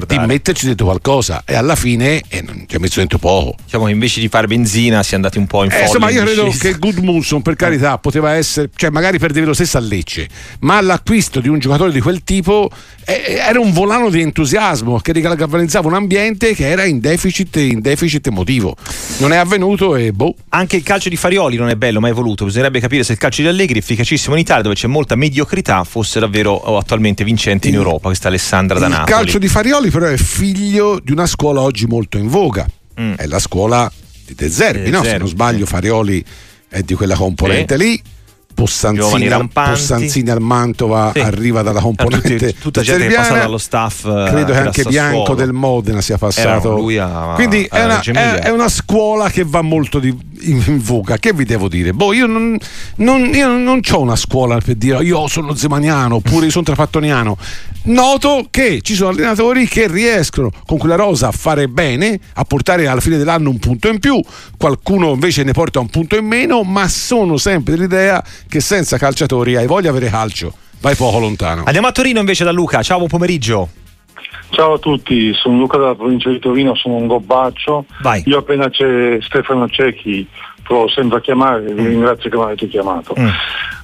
di 0.07 0.19
metterci 0.21 0.65
dentro 0.65 0.87
qualcosa 0.87 1.43
e 1.45 1.55
alla 1.55 1.77
fine 1.77 2.23
eh, 2.29 2.41
non 2.41 2.65
ci 2.67 2.77
ha 2.77 2.79
messo 2.79 3.01
dentro 3.01 3.19
poco. 3.19 3.57
Diciamo 3.63 3.85
che 3.85 3.91
invece 3.91 4.21
di 4.21 4.29
fare 4.29 4.47
benzina 4.47 5.03
si 5.03 5.13
è 5.13 5.17
andati 5.17 5.37
un 5.37 5.47
po' 5.47 5.65
in 5.65 5.71
Eh, 5.71 5.73
folle. 5.73 5.85
insomma, 5.85 6.09
io 6.09 6.23
credo 6.23 6.49
che 6.59 6.79
Goodmunson, 6.79 7.43
per 7.43 7.55
carità, 7.57 7.99
poteva 7.99 8.33
essere, 8.33 8.71
cioè 8.75 8.89
magari 8.89 9.19
perdevi 9.19 9.45
lo 9.45 9.53
stesso 9.53 9.77
a 9.77 9.81
Lecce, 9.81 10.27
ma 10.61 10.81
l'acquisto 10.81 11.41
di 11.41 11.49
un 11.49 11.59
giocatore 11.59 11.93
di 11.93 12.01
quel 12.01 12.25
tipo 12.25 12.71
eh, 13.05 13.37
era 13.47 13.61
un 13.61 13.73
volano 13.73 14.09
di 14.09 14.23
entusiasmo 14.23 15.01
che 15.01 15.13
galvanizzava 15.21 15.87
un 15.87 15.95
ambiente 15.95 16.55
che 16.55 16.67
era 16.67 16.85
in 16.85 16.99
deficit, 17.01 17.57
in 17.57 17.83
deficit 17.83 18.27
emotivo. 18.27 18.75
Non 19.19 19.33
è 19.33 19.37
avvenuto 19.37 19.97
e 19.97 20.13
boh. 20.13 20.35
Anche 20.49 20.77
il 20.77 20.83
calcio 20.83 21.11
di 21.11 21.17
Farioli 21.17 21.57
non 21.57 21.69
è 21.69 21.75
bello, 21.75 22.01
ma 22.01 22.09
è 22.09 22.13
voluto. 22.15 22.47
Bisognerebbe 22.47 22.81
capire 22.81 23.03
se 23.05 23.13
il 23.13 23.19
calcio 23.19 23.43
di 23.43 23.49
Allegri, 23.49 23.83
efficacissimo 23.99 24.35
in 24.35 24.41
Italia, 24.41 24.63
dove 24.63 24.75
c'è 24.77 24.87
molta 24.87 25.17
mediocrità, 25.17 25.83
fosse 25.85 26.21
davvero 26.21 26.53
oh, 26.53 26.79
attualmente 26.79 27.25
vincente 27.25 27.69
in 27.69 27.75
Europa. 27.75 28.07
Questa 28.09 28.29
Alessandra 28.29 28.79
da 28.79 28.87
Il 28.87 28.93
Napoli. 28.93 29.13
calcio 29.13 29.39
di 29.39 29.49
Farioli 29.49 29.91
però 29.91 30.07
è 30.07 30.17
figlio 30.17 31.01
di 31.03 31.11
una 31.13 31.27
scuola 31.27 31.61
oggi 31.61 31.87
molto 31.87 32.17
in 32.19 32.29
voga, 32.29 32.67
Mm. 33.01 33.15
è 33.15 33.27
la 33.27 33.39
scuola 33.39 33.91
di 34.27 34.35
De 34.35 34.49
Zerbi, 34.51 34.83
De 34.85 34.91
no? 34.91 34.99
se 34.99 35.05
Zerbi, 35.05 35.19
non 35.21 35.29
sbaglio 35.29 35.67
Farioli 35.67 36.25
è 36.69 36.83
di 36.83 36.95
quella 36.95 37.15
componente 37.15 37.77
Sì. 37.79 37.83
lì. 37.85 38.03
Possanzini. 38.63 39.49
Possanzini 39.53 40.31
al 40.31 40.41
Mantova 40.41 41.13
Sì. 41.15 41.21
arriva 41.21 41.63
dalla 41.63 41.81
componente 41.81 42.37
tutti- 42.39 42.55
tutta 42.59 42.81
gente 42.83 43.07
che 43.07 43.13
è 43.13 43.17
passata 43.17 43.39
dallo 43.41 43.59
staff. 43.59 44.05
eh, 44.05 44.27
credo 44.31 44.53
che 44.53 44.59
anche 44.59 44.83
Sassuolo. 44.83 44.91
Bianco 45.11 45.35
del 45.37 45.53
Modena 45.53 46.01
sia 46.01 46.19
passato 46.19 46.73
a- 46.75 47.35
quindi 47.35 47.67
a 47.71 47.77
è, 47.79 47.85
una, 47.85 48.01
è- 48.01 48.39
è 48.41 48.51
una 48.51 48.69
scuola 48.69 49.31
che 49.31 49.45
va 49.47 49.63
molto 49.63 50.01
di- 50.01 50.27
in, 50.41 50.63
in 50.67 50.81
voga 50.83 51.19
che 51.19 51.33
vi 51.33 51.45
devo 51.45 51.69
dire 51.69 51.93
boh 51.93 52.13
io 52.13 52.27
non, 52.27 52.57
non, 52.97 53.31
io 53.35 53.47
non 53.49 53.81
ho 53.91 54.01
una 54.01 54.17
scuola 54.17 54.59
per 54.59 54.75
dire 54.75 55.03
io 55.05 55.27
sono 55.29 55.55
zemaniano 55.55 56.17
oppure 56.17 56.47
io 56.47 56.51
sono 56.51 56.65
trapattoniano 56.65 57.37
noto 57.85 58.47
che 58.51 58.81
ci 58.83 58.95
sono 58.95 59.11
allenatori 59.11 59.67
che 59.67 59.89
riescono 59.89 60.51
con 60.67 60.79
quella 60.79 60.95
rosa 60.97 61.29
a 61.29 61.33
fare 61.33 61.69
bene 61.69 62.19
a 62.35 62.45
portare 62.45 62.87
alla 62.87 63.01
fine 63.01 63.17
dell'anno 63.17 63.51
un 63.51 63.59
punto 63.59 63.89
in 63.89 63.99
più 63.99 64.21
qualcuno 64.57 65.13
invece 65.13 65.43
ne 65.43 65.53
porta 65.53 65.81
un 65.81 65.89
punto 65.89 66.17
in 66.17 66.27
meno 66.27 66.63
ma 66.63 66.87
sono 66.89 67.37
sempre 67.37 67.75
dell'idea 67.77 68.23
che 68.49 68.61
senza 68.61 68.99
calciatori 68.99 69.57
hai 69.57 69.67
voglia 69.67 69.91
di 69.91 69.97
avere 69.97 70.11
calcio 70.11 70.53
vai 70.81 70.95
poco 70.95 71.19
lontano 71.19 71.65
Andiamo 71.65 71.89
a 71.89 71.93
Torino 71.93 72.21
invece 72.21 72.45
da 72.45 72.53
Luca. 72.53 72.83
Ciao, 72.83 72.99
buon 72.99 73.09
pomeriggio. 73.09 73.69
Ciao 74.51 74.75
a 74.75 74.79
tutti, 74.79 75.33
sono 75.35 75.59
Luca 75.59 75.77
dalla 75.77 75.95
provincia 75.95 76.31
di 76.31 76.39
Torino, 76.39 76.75
sono 76.75 76.95
un 76.95 77.07
gobbaccio. 77.07 77.85
Vai. 78.01 78.23
Io 78.27 78.39
appena 78.39 78.71
c'è 78.71 79.19
Stefano 79.21 79.69
Cecchi 79.69 80.27
provo 80.69 80.89
sempre 80.89 81.17
a 81.17 81.21
chiamare, 81.23 81.63
vi 81.63 81.87
ringrazio 81.87 82.29
che 82.29 82.37
mi 82.37 82.43
avete 82.43 82.69
chiamato. 82.69 83.15
Mm. 83.19 83.29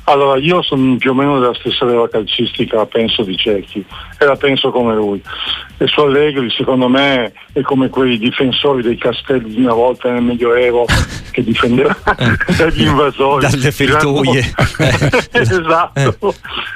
Allora, 0.06 0.38
io 0.38 0.60
sono 0.60 0.96
più 0.96 1.12
o 1.12 1.14
meno 1.14 1.40
della 1.40 1.54
stessa 1.54 1.86
leva 1.86 2.06
calcistica, 2.10 2.84
penso 2.84 3.22
di 3.22 3.34
Cecchi, 3.38 3.82
e 4.18 4.24
la 4.26 4.36
penso 4.36 4.70
come 4.70 4.94
lui. 4.94 5.22
E 5.78 5.86
su 5.86 6.00
Allegri, 6.00 6.50
secondo 6.50 6.88
me, 6.88 7.32
è 7.54 7.62
come 7.62 7.88
quei 7.88 8.18
difensori 8.18 8.82
dei 8.82 8.98
castelli 8.98 9.54
di 9.54 9.62
una 9.62 9.72
volta 9.72 10.12
nel 10.12 10.22
Medioevo 10.22 10.84
che 11.32 11.42
difendevano 11.42 11.96
dagli 12.58 12.82
invasori. 12.82 13.46
Eh. 13.46 13.48
Dalle 13.48 13.72
feritoie. 13.72 14.54
esatto. 15.30 16.34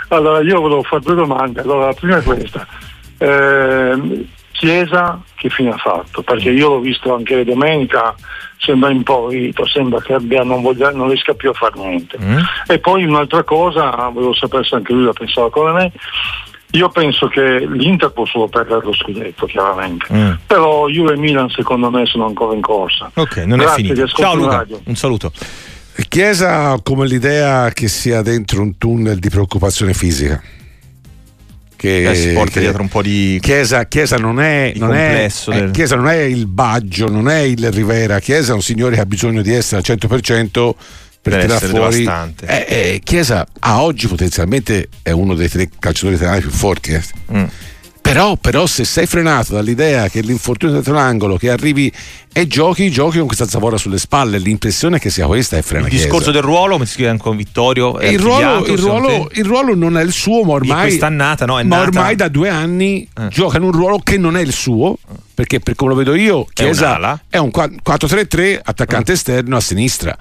Allora 0.09 0.40
io 0.40 0.61
volevo 0.61 0.83
fare 0.83 1.03
due 1.03 1.14
domande. 1.14 1.61
Allora, 1.61 1.87
la 1.87 1.92
prima 1.92 2.16
è 2.16 2.23
questa. 2.23 2.66
Ehm, 3.18 4.27
Chiesa 4.59 5.21
che 5.37 5.51
fine 5.51 5.71
ha 5.71 5.77
fatto? 5.77 6.23
Perché 6.23 6.51
io 6.51 6.68
l'ho 6.68 6.81
visto 6.81 7.14
anche 7.14 7.44
domenica, 7.44 8.12
sembra 8.57 8.90
impaurito, 8.90 9.64
sembra 9.68 10.01
che 10.01 10.14
abbia, 10.14 10.42
non, 10.42 10.62
voglia, 10.62 10.90
non 10.90 11.07
riesca 11.07 11.33
più 11.35 11.51
a 11.51 11.53
fare 11.53 11.79
niente. 11.79 12.18
Mm? 12.21 12.38
E 12.66 12.81
poi 12.81 13.05
un'altra 13.05 13.44
cosa, 13.44 14.09
volevo 14.12 14.35
sapere 14.35 14.64
se 14.64 14.75
anche 14.75 14.92
lui 14.92 15.05
la 15.05 15.12
pensava 15.12 15.49
come 15.49 15.71
me. 15.71 15.92
Io 16.73 16.88
penso 16.88 17.29
che 17.29 17.66
l'Inter 17.68 18.11
può 18.11 18.27
solo 18.27 18.49
perdere 18.49 18.85
lo 18.85 18.92
scudetto, 18.92 19.47
chiaramente. 19.47 20.07
Mm. 20.12 20.33
Però 20.49 20.88
Juve 20.88 21.12
e 21.12 21.18
Milan 21.18 21.49
secondo 21.51 21.88
me 21.88 22.05
sono 22.07 22.27
ancora 22.27 22.57
in 22.57 22.61
corsa. 22.61 23.12
Ok, 23.14 23.37
non 23.37 23.59
Grazie, 23.59 23.85
è 23.85 23.87
finito. 23.87 24.09
Ciao 24.09 24.35
Luca, 24.35 24.57
radio. 24.57 24.81
un 24.83 24.97
saluto. 24.97 25.31
Chiesa 26.09 26.77
come 26.83 27.07
l'idea 27.07 27.71
che 27.71 27.87
sia 27.87 28.23
dentro 28.23 28.61
un 28.61 28.77
tunnel 28.77 29.21
di 29.21 29.29
preoccupazione 29.29 29.94
fisica. 29.94 30.42
Che, 31.79 32.11
Eh, 32.11 32.14
si 32.17 32.33
porta 32.33 32.55
che 32.55 32.61
dietro 32.61 32.83
un 32.83 32.88
po' 32.88 33.03
di 33.03 33.38
Chiesa, 33.41 33.87
Chiesa 33.87 34.17
non 34.17 34.41
è, 34.41 34.73
non 34.75 34.95
è- 34.95 35.29
eh, 35.53 35.55
del- 35.61 35.71
Chiesa 35.71 35.95
non 35.95 36.09
è 36.09 36.17
il 36.17 36.47
Baggio, 36.47 37.09
non 37.09 37.29
è 37.29 37.38
il 37.38 37.71
Rivera. 37.71 38.19
Chiesa 38.19 38.51
è 38.53 38.55
un 38.55 38.62
signore 38.62 38.97
che 38.97 39.01
ha 39.03 39.07
bisogno 39.07 39.41
di 39.43 39.53
essere 39.55 39.77
al 39.77 39.85
100% 39.85 40.75
per 41.23 41.33
Deve 41.35 41.47
tirare 41.47 41.67
fuori. 41.67 42.05
Eh, 42.47 42.67
eh, 42.69 43.01
Chiesa 43.05 43.47
a 43.61 43.83
oggi 43.83 44.09
potenzialmente 44.09 44.88
è 45.03 45.11
uno 45.12 45.35
dei 45.35 45.49
tre 45.49 45.69
calciatori 45.79 46.17
italiani 46.17 46.41
più 46.41 46.51
forti. 46.51 46.93
eh. 46.93 47.03
Mm. 47.33 47.45
Però, 48.09 48.37
però 48.37 48.64
se 48.66 48.85
sei 48.85 49.05
frenato 49.07 49.53
dall'idea 49.53 50.09
che 50.09 50.23
l'infortunio 50.23 50.77
dietro 50.77 50.94
l'angolo, 50.94 51.37
che 51.37 51.51
arrivi 51.51 51.92
e 52.33 52.47
giochi, 52.47 52.90
giochi 52.90 53.18
con 53.18 53.27
questa 53.27 53.47
zavorra 53.47 53.77
sulle 53.77 53.99
spalle, 53.99 54.38
l'impressione 54.38 54.99
che 54.99 55.11
sia 55.11 55.27
questa 55.27 55.59
è 55.59 55.62
frena 55.62 55.85
il 55.85 55.90
Chiesa. 55.90 56.05
discorso 56.07 56.31
del 56.31 56.40
ruolo, 56.40 56.73
come 56.75 56.87
si 56.87 56.92
scrive 56.94 57.11
anche 57.11 57.23
con 57.23 57.37
Vittorio. 57.37 57.99
è 57.99 58.07
il 58.07 58.18
ruolo, 58.18 58.64
il, 58.64 58.79
ruolo, 58.79 59.29
il 59.35 59.44
ruolo 59.44 59.75
non 59.75 59.99
è 59.99 60.03
il 60.03 60.12
suo, 60.12 60.42
ma 60.42 60.53
ormai, 60.53 60.87
quest'annata, 60.88 61.44
no, 61.44 61.61
è 61.61 61.64
ma 61.64 61.77
nata- 61.77 61.88
ormai 61.99 62.16
da 62.16 62.29
due 62.29 62.49
anni 62.49 63.07
Eh. 63.14 63.29
gioca 63.29 63.59
in 63.59 63.64
un 63.64 63.73
ruolo 63.73 63.99
che 63.99 64.16
non 64.16 64.38
è 64.38 64.40
il 64.40 64.53
suo. 64.55 64.97
Perché 65.35 65.61
per 65.61 65.75
come 65.77 65.90
lo 65.90 65.97
vedo 65.97 66.14
io, 66.14 66.47
Chiesa 66.53 66.87
un'ala. 66.88 67.21
è 67.29 67.37
un 67.37 67.51
4-3-3 67.53 68.59
attaccante 68.62 69.12
esterno 69.12 69.57
a 69.57 69.61
sinistra. 69.61 70.16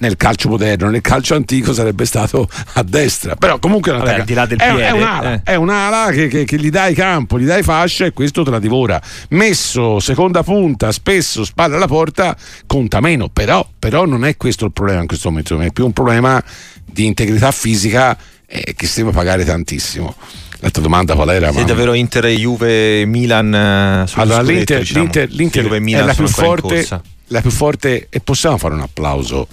Nel 0.00 0.16
calcio 0.16 0.48
moderno, 0.48 0.90
nel 0.90 1.00
calcio 1.00 1.34
antico 1.34 1.72
sarebbe 1.72 2.04
stato 2.04 2.48
a 2.74 2.82
destra. 2.84 3.34
Però 3.34 3.58
comunque 3.58 3.90
Vabbè, 3.90 4.14
al 4.14 4.24
di 4.24 4.34
là 4.34 4.46
del 4.46 4.58
è, 4.58 4.68
piede, 4.68 4.86
è 4.86 4.90
un'ala, 4.92 5.32
eh. 5.34 5.40
è 5.42 5.54
un'ala 5.56 6.10
che, 6.12 6.28
che- 6.28 6.44
che 6.44 6.56
gli 6.56 6.70
dai 6.70 6.94
campo, 6.94 7.36
gli 7.38 7.44
dai 7.44 7.64
fascia 7.64 8.04
e 8.04 8.12
questo 8.12 8.44
te 8.44 8.50
la 8.50 8.60
divora. 8.60 9.00
Messo 9.30 9.98
seconda 9.98 10.44
punta, 10.44 10.92
spesso 10.92 11.44
spalle 11.44 11.74
alla 11.74 11.88
porta, 11.88 12.36
conta 12.66 13.00
meno. 13.00 13.28
Però, 13.28 13.68
però 13.76 14.06
non 14.06 14.24
è 14.24 14.36
questo 14.36 14.66
il 14.66 14.72
problema 14.72 15.00
in 15.00 15.08
questo 15.08 15.30
momento, 15.30 15.58
è 15.60 15.72
più 15.72 15.84
un 15.84 15.92
problema 15.92 16.42
di 16.84 17.04
integrità 17.04 17.50
fisica 17.50 18.16
eh, 18.46 18.74
che 18.76 18.86
si 18.86 19.00
deve 19.00 19.10
pagare 19.12 19.44
tantissimo. 19.44 20.14
L'altra 20.60 20.80
domanda 20.82 21.14
qual 21.14 21.30
era? 21.30 21.52
Sì, 21.52 21.64
davvero 21.64 21.92
Inter, 21.92 22.26
Juve, 22.26 23.04
Milan. 23.04 23.52
eh, 23.52 24.04
allora, 24.14 24.42
l'Inter, 24.42 24.78
diciamo. 24.80 25.00
l'Inter- 25.02 25.30
l'Inter 25.30 25.62
Juve 25.64 25.74
e 25.74 25.78
è 25.78 25.82
Milan 25.82 26.06
la 26.06 26.14
più, 26.14 26.26
forte, 26.28 26.86
la 27.28 27.40
più 27.40 27.50
forte 27.50 28.06
e 28.10 28.20
possiamo 28.20 28.58
fare 28.58 28.74
un 28.74 28.80
applauso 28.80 29.46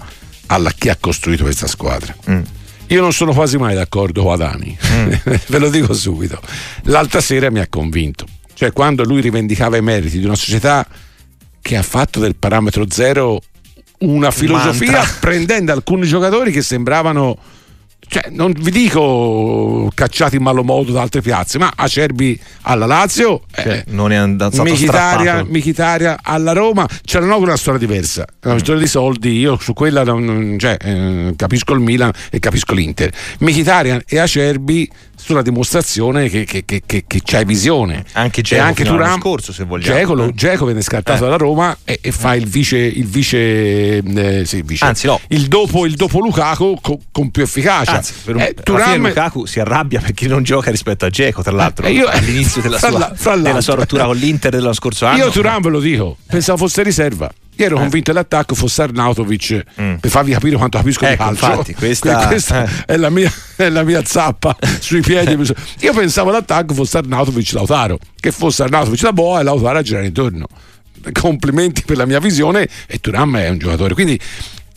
alla 0.46 0.70
chi 0.70 0.88
ha 0.88 0.96
costruito 0.98 1.44
questa 1.44 1.66
squadra. 1.66 2.14
Mm. 2.30 2.42
Io 2.88 3.00
non 3.00 3.12
sono 3.12 3.32
quasi 3.32 3.58
mai 3.58 3.74
d'accordo 3.74 4.22
con 4.22 4.32
Adani, 4.32 4.76
ve 5.48 5.58
lo 5.58 5.68
dico 5.70 5.92
subito. 5.92 6.40
L'altra 6.84 7.20
sera 7.20 7.50
mi 7.50 7.58
ha 7.58 7.66
convinto, 7.68 8.26
cioè 8.54 8.72
quando 8.72 9.02
lui 9.02 9.20
rivendicava 9.20 9.76
i 9.76 9.82
meriti 9.82 10.18
di 10.18 10.24
una 10.24 10.36
società 10.36 10.86
che 11.60 11.76
ha 11.76 11.82
fatto 11.82 12.20
del 12.20 12.36
parametro 12.36 12.84
zero 12.88 13.40
una 13.98 14.30
filosofia 14.30 14.98
mantra. 14.98 15.16
prendendo 15.20 15.72
alcuni 15.72 16.06
giocatori 16.06 16.52
che 16.52 16.62
sembravano 16.62 17.36
cioè, 18.08 18.28
non 18.30 18.52
vi 18.52 18.70
dico 18.70 19.90
cacciati 19.94 20.36
in 20.36 20.42
malo 20.42 20.62
modo 20.62 20.92
da 20.92 21.02
altre 21.02 21.20
piazze, 21.20 21.58
ma 21.58 21.72
Acerbi 21.74 22.38
alla 22.62 22.86
Lazio, 22.86 23.42
eh, 23.54 23.84
non 23.88 24.12
è 24.12 24.16
andato 24.16 24.62
Michitaria. 24.62 25.44
Michitaria 25.48 26.18
alla 26.22 26.52
Roma, 26.52 26.86
c'era 27.04 27.34
una 27.34 27.56
storia 27.56 27.80
diversa, 27.80 28.24
una 28.44 28.58
storia 28.58 28.80
di 28.80 28.88
soldi, 28.88 29.38
io 29.38 29.58
su 29.60 29.72
quella 29.72 30.04
non- 30.04 30.56
cioè, 30.58 30.76
eh, 30.80 31.34
capisco 31.36 31.74
il 31.74 31.80
Milan 31.80 32.12
e 32.30 32.38
capisco 32.38 32.74
l'Inter. 32.74 33.12
Michitaria 33.40 34.00
e 34.06 34.18
Acerbi 34.18 34.88
sulla 35.16 35.42
dimostrazione 35.42 36.28
che, 36.28 36.44
che, 36.44 36.64
che, 36.64 36.82
che, 36.86 37.20
c'hai 37.24 37.44
visione. 37.44 38.04
Anche 38.12 38.42
Dzeko 38.42 38.62
anche 38.62 38.84
Thuram, 38.84 39.18
scorso, 39.18 39.52
se 39.52 39.64
vogliamo. 39.64 40.14
Lo- 40.14 40.24
Eh. 40.26 40.56
Viene 40.66 40.82
scartato 40.82 41.18
Eh. 41.18 41.20
dalla 41.26 41.36
Roma 41.36 41.76
e, 41.84 41.98
e 42.02 42.12
fa 42.12 42.34
il 42.34 42.46
vice, 42.46 42.76
il 42.78 43.06
vice, 43.06 43.98
eh, 43.98 44.42
sì, 44.44 44.62
vice- 44.62 44.84
Anzi, 44.84 45.06
no. 45.06 45.20
il 45.28 45.46
dopo, 45.48 45.86
il 45.86 45.94
dopo 45.94 46.20
Lukaku 46.20 46.78
co- 46.80 47.00
con 47.10 47.30
più 47.30 47.42
efficacia. 47.42 47.92
Anzi, 47.96 48.12
per 48.24 48.34
un, 48.36 48.40
Eh, 48.42 48.54
Thuram- 48.62 49.06
Lukaku 49.06 49.46
si 49.46 49.58
arrabbia 49.60 50.00
perché 50.00 50.26
non 50.28 50.42
gioca 50.42 50.70
rispetto 50.70 51.04
a 51.06 51.08
Dzeko, 51.08 51.42
tra 51.42 51.52
l'altro, 51.52 51.86
Eh, 51.86 51.92
io- 51.92 52.06
all'inizio 52.08 52.60
della 52.62 52.78
sua, 52.78 52.90
la- 52.98 53.36
della 53.36 53.60
sua 53.60 53.74
rottura 53.74 54.04
con 54.04 54.16
l'Inter 54.16 54.50
dello 54.52 54.72
scorso 54.72 55.06
anno. 55.06 55.18
Io 55.24 55.30
Turan 55.30 55.60
ve 55.62 55.68
lo 55.70 55.80
dico, 55.80 56.16
pensavo 56.26 56.58
fosse 56.58 56.82
riserva. 56.82 57.30
Io 57.58 57.64
ero 57.64 57.76
convinto 57.76 58.12
che 58.12 58.18
l'attacco 58.18 58.54
fosse 58.54 58.82
Arnautovic 58.82 59.64
per 60.00 60.10
farvi 60.10 60.32
capire 60.32 60.56
quanto 60.56 60.76
capisco 60.78 61.04
di 61.04 61.10
Eh. 61.10 61.14
Ecco, 61.14 61.22
calcio. 61.24 61.46
infatti, 61.46 61.74
questa- 61.76 62.26
Questa 62.26 62.64
eh. 62.64 62.84
è, 62.86 62.96
la 62.96 63.10
mia, 63.10 63.32
è 63.56 63.68
la 63.70 63.82
mia 63.82 64.04
zappa 64.04 64.56
sui 64.80 65.00
piedi. 65.00 65.36
Io 65.80 65.92
pensavo 65.94 66.30
l'attacco 66.30 66.74
fosse 66.74 66.98
Arnautovic 66.98 67.52
Lautaro, 67.52 67.98
che 68.20 68.30
fosse 68.30 68.62
Arnautovic 68.64 69.02
la 69.02 69.12
boa 69.12 69.40
e 69.40 69.42
Lautaro 69.42 69.78
a 69.78 69.82
girare 69.82 70.06
intorno. 70.06 70.46
Complimenti 71.12 71.82
per 71.84 71.96
la 71.96 72.04
mia 72.06 72.18
visione 72.18 72.68
e 72.86 72.98
Turam 73.00 73.36
è 73.38 73.48
un 73.48 73.58
giocatore. 73.58 73.94
Quindi 73.94 74.18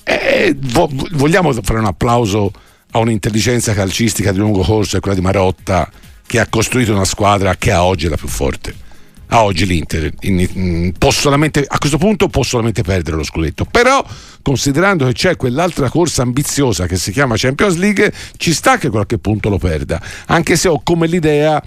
eh, 0.03 0.55
vo- 0.57 0.89
vogliamo 1.11 1.51
fare 1.61 1.79
un 1.79 1.85
applauso 1.85 2.51
a 2.91 2.99
un'intelligenza 2.99 3.73
calcistica 3.73 4.31
di 4.31 4.37
lungo 4.39 4.61
corso, 4.61 4.97
è 4.97 4.99
quella 4.99 5.15
di 5.17 5.21
Marotta, 5.23 5.89
che 6.25 6.39
ha 6.39 6.47
costruito 6.47 6.93
una 6.93 7.05
squadra 7.05 7.55
che 7.55 7.71
a 7.71 7.83
oggi 7.83 8.05
è 8.05 8.09
la 8.09 8.17
più 8.17 8.27
forte. 8.27 8.73
A 9.31 9.43
oggi 9.43 9.65
l'Inter 9.65 10.11
in- 10.21 10.39
in- 10.39 10.93
a 10.97 11.77
questo 11.77 11.97
punto 11.97 12.29
può 12.29 12.41
solamente 12.41 12.81
perdere 12.81 13.15
lo 13.15 13.23
scudetto. 13.23 13.65
Però, 13.65 14.03
considerando 14.41 15.05
che 15.05 15.13
c'è 15.13 15.35
quell'altra 15.35 15.89
corsa 15.89 16.23
ambiziosa 16.23 16.87
che 16.87 16.97
si 16.97 17.11
chiama 17.11 17.35
Champions 17.37 17.75
League, 17.77 18.11
ci 18.37 18.53
sta 18.53 18.77
che 18.77 18.89
qualche 18.89 19.19
punto 19.19 19.49
lo 19.49 19.59
perda. 19.59 20.01
Anche 20.27 20.55
se 20.55 20.67
ho 20.67 20.81
come 20.83 21.05
l'idea 21.05 21.61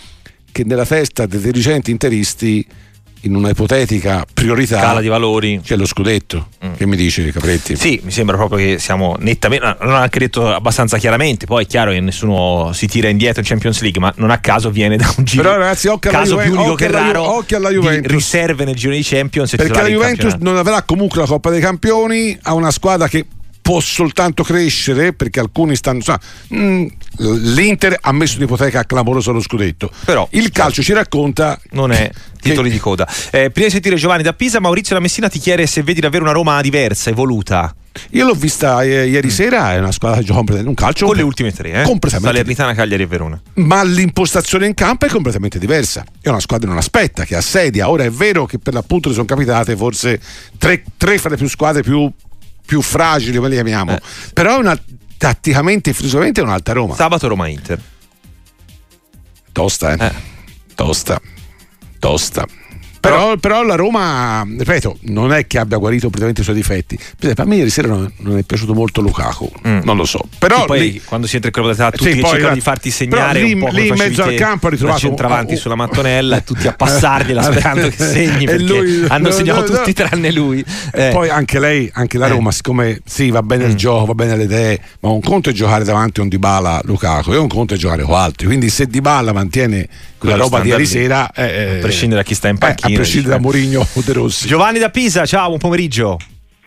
che 0.50 0.64
nella 0.64 0.84
testa 0.84 1.26
dei 1.26 1.40
dirigenti 1.40 1.90
interisti, 1.92 2.66
in 3.22 3.34
una 3.36 3.50
ipotetica 3.50 4.24
priorità, 4.32 4.78
Scala 4.80 5.00
di 5.00 5.08
valori. 5.08 5.60
c'è 5.62 5.76
lo 5.76 5.86
scudetto. 5.86 6.48
Che 6.76 6.86
mi 6.86 6.96
dice 6.96 7.30
Capretti? 7.30 7.76
Sì, 7.76 8.00
mi 8.02 8.10
sembra 8.10 8.36
proprio 8.36 8.58
che 8.58 8.78
siamo 8.78 9.16
nettamente. 9.20 9.64
L'hanno 9.78 9.94
anche 9.94 10.18
detto 10.18 10.48
abbastanza 10.52 10.98
chiaramente. 10.98 11.46
Poi 11.46 11.64
è 11.64 11.66
chiaro 11.66 11.92
che 11.92 12.00
nessuno 12.00 12.72
si 12.72 12.86
tira 12.86 13.08
indietro 13.08 13.40
in 13.40 13.46
Champions 13.46 13.80
League, 13.80 14.00
ma 14.00 14.12
non 14.16 14.30
a 14.30 14.38
caso 14.38 14.70
viene 14.70 14.96
da 14.96 15.12
un 15.16 15.24
giro. 15.24 15.42
Però, 15.42 15.56
ragazzi, 15.56 15.88
occhio 15.88 16.10
alla 16.10 16.18
caso 16.20 16.32
Juve- 16.32 16.44
più 16.44 16.54
unico 16.58 16.74
che 16.74 16.90
raro. 16.90 17.22
occhio 17.36 17.56
alla 17.58 17.70
Juventus. 17.70 18.10
riserve 18.12 18.64
nel 18.64 18.74
giro 18.74 18.92
di 18.92 19.02
Champions. 19.02 19.54
Perché 19.56 19.80
la 19.82 19.88
Juventus 19.88 20.34
non 20.40 20.56
avrà 20.56 20.82
comunque 20.82 21.20
la 21.20 21.26
Coppa 21.26 21.50
dei 21.50 21.60
Campioni, 21.60 22.36
ha 22.42 22.54
una 22.54 22.70
squadra 22.70 23.06
che 23.08 23.24
può 23.62 23.78
soltanto 23.78 24.42
crescere 24.42 25.12
perché 25.12 25.38
alcuni 25.38 25.76
stanno. 25.76 26.00
sa, 26.00 26.18
mm, 26.54 26.86
L'Inter 27.18 27.98
ha 28.00 28.12
messo 28.12 28.36
un'ipoteca 28.38 28.84
clamorosa 28.84 29.30
allo 29.30 29.40
scudetto. 29.40 29.90
Però 30.04 30.26
il 30.32 30.50
calcio 30.50 30.82
ci 30.82 30.92
racconta. 30.92 31.60
non 31.72 31.92
è 31.92 32.10
titoli 32.40 32.70
di 32.70 32.78
coda. 32.78 33.06
Eh, 33.30 33.50
prima 33.50 33.66
di 33.66 33.72
sentire 33.72 33.96
Giovanni 33.96 34.22
da 34.22 34.32
Pisa, 34.32 34.60
Maurizio 34.60 34.94
da 34.94 35.00
Messina 35.00 35.28
ti 35.28 35.38
chiede 35.38 35.66
se 35.66 35.82
vedi 35.82 36.00
davvero 36.00 36.24
una 36.24 36.32
Roma 36.32 36.60
diversa, 36.60 37.10
evoluta. 37.10 37.74
Io 38.10 38.24
l'ho 38.26 38.34
vista 38.34 38.82
eh, 38.82 39.06
ieri 39.06 39.30
sera, 39.30 39.74
è 39.74 39.78
una 39.78 39.92
squadra 39.92 40.18
che 40.18 40.24
gioca 40.24 40.40
un 40.54 40.74
calcio. 40.74 41.06
Con 41.06 41.16
le 41.16 41.22
ultime 41.22 41.52
tre, 41.52 41.82
eh? 41.82 41.82
Completamente. 41.82 42.34
Salernitana, 42.34 42.74
Cagliari 42.74 43.02
e 43.02 43.06
Verona. 43.06 43.40
ma 43.54 43.82
l'impostazione 43.84 44.66
in 44.66 44.74
campo 44.74 45.06
è 45.06 45.08
completamente 45.08 45.58
diversa. 45.58 46.04
È 46.20 46.28
una 46.28 46.40
squadra 46.40 46.66
che 46.66 46.72
non 46.72 46.80
aspetta, 46.80 47.24
che 47.24 47.36
assedia. 47.36 47.90
Ora 47.90 48.04
è 48.04 48.10
vero 48.10 48.46
che 48.46 48.58
per 48.58 48.72
l'appunto 48.72 49.08
ne 49.08 49.14
sono 49.14 49.26
capitate 49.26 49.76
forse 49.76 50.20
tre, 50.56 50.82
tre 50.96 51.18
fra 51.18 51.30
le 51.30 51.36
più 51.36 51.48
squadre 51.48 51.82
più, 51.82 52.10
più 52.64 52.80
fragili, 52.80 53.36
come 53.36 53.48
le 53.48 53.54
chiamiamo. 53.56 53.98
Però 54.32 54.56
è 54.56 54.58
una, 54.58 54.78
tatticamente 55.22 55.90
e 55.90 55.92
filosoficamente 55.92 56.40
è 56.40 56.42
un'alta 56.42 56.72
Roma. 56.72 56.96
Sabato 56.96 57.28
Roma-Inter. 57.28 57.80
Tosta, 59.52 59.92
eh. 59.92 60.12
Tosta. 60.74 61.20
Tosta. 62.00 62.44
Però, 63.02 63.36
però 63.36 63.64
la 63.64 63.74
Roma, 63.74 64.46
ripeto, 64.46 64.98
non 65.06 65.32
è 65.32 65.48
che 65.48 65.58
abbia 65.58 65.76
guarito 65.76 66.02
completamente 66.02 66.42
i 66.42 66.44
suoi 66.44 66.54
difetti. 66.56 66.94
Per 66.96 67.06
esempio, 67.18 67.42
a 67.42 67.46
me 67.48 67.56
ieri 67.56 67.68
sera 67.70 67.88
non, 67.88 68.10
non 68.18 68.38
è 68.38 68.42
piaciuto 68.44 68.74
molto 68.74 69.00
Lukaku, 69.00 69.50
non 69.62 69.96
lo 69.96 70.04
so. 70.04 70.20
Però 70.38 70.64
poi 70.66 70.78
lì- 70.80 71.02
quando 71.04 71.26
si 71.26 71.34
entra 71.36 71.50
in 71.54 71.66
d'età 71.68 71.90
tutti 71.90 72.04
Sì, 72.04 72.10
cercano 72.14 72.30
guarda, 72.38 72.54
di 72.54 72.60
farti 72.60 72.90
segnare 72.92 73.42
lì- 73.42 73.54
un 73.54 73.58
po' 73.58 73.66
come 73.66 73.80
lì 73.80 73.88
in 73.88 73.94
mezzo 73.96 74.22
al 74.22 74.34
campo 74.34 74.68
ha 74.68 74.70
ritrovato 74.70 75.00
centravanti 75.00 75.52
un- 75.54 75.58
sulla 75.58 75.74
mattonella 75.74 76.36
e 76.36 76.44
tutti 76.44 76.68
a 76.68 76.72
passargliela 76.74 77.40
Eh, 77.48 77.52
sperando 77.52 77.88
che 77.88 78.04
segni 78.04 78.44
perché 78.44 78.62
lui- 78.62 79.04
hanno 79.08 79.28
no, 79.28 79.34
segnato 79.34 79.60
no, 79.72 79.78
tutti 79.78 79.94
no. 80.00 80.06
tranne 80.08 80.30
lui 80.32 80.64
E 80.92 81.06
Eh, 81.08 81.10
poi 81.10 81.28
anche 81.28 81.58
lei, 81.58 81.90
anche 81.94 82.18
la 82.18 82.26
Eh. 82.26 82.30
Roma, 82.30 82.52
siccome 82.52 83.00
sì, 83.04 83.30
va 83.30 83.42
bene 83.42 83.64
Mm. 83.66 83.70
il 83.70 83.74
gioco, 83.74 84.04
va 84.06 84.14
bene 84.14 84.36
le 84.36 84.44
idee, 84.44 84.80
ma 85.00 85.08
un 85.10 85.20
conto 85.20 85.50
è 85.50 85.52
giocare 85.52 85.82
davanti 85.82 86.20
a 86.20 86.22
un 86.22 86.28
Dybala 86.28 86.80
Lukaku 86.84 87.32
e 87.32 87.36
un 87.36 87.48
conto 87.48 87.74
è 87.74 87.76
giocare 87.76 88.02
con 88.04 88.14
altri. 88.14 88.46
Quindi 88.46 88.68
se 88.70 88.86
Dybala 88.86 89.32
mantiene 89.32 89.88
quella 90.22 90.36
roba 90.36 90.60
di 90.60 90.68
ieri 90.68 90.86
sera, 90.86 91.30
eh, 91.34 91.76
a 91.78 91.80
prescindere 91.80 92.22
da 92.22 92.26
chi 92.26 92.34
sta 92.34 92.48
in 92.48 92.54
eh, 92.54 92.58
panchina 92.58 92.92
a 92.92 92.96
prescindere 92.96 93.36
da 93.36 93.36
dici, 93.38 93.48
Mourinho 93.58 93.80
o 93.80 94.00
De 94.04 94.12
Rossi. 94.12 94.46
Giovanni 94.46 94.78
da 94.78 94.88
Pisa 94.90 95.26
ciao 95.26 95.46
buon 95.48 95.58
pomeriggio 95.58 96.18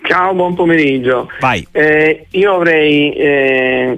Ciao, 0.08 0.34
buon 0.36 0.54
pomeriggio. 0.54 1.30
vai 1.40 1.66
Eh, 1.72 2.28
io 2.32 2.54
avrei 2.54 3.12
eh, 3.14 3.98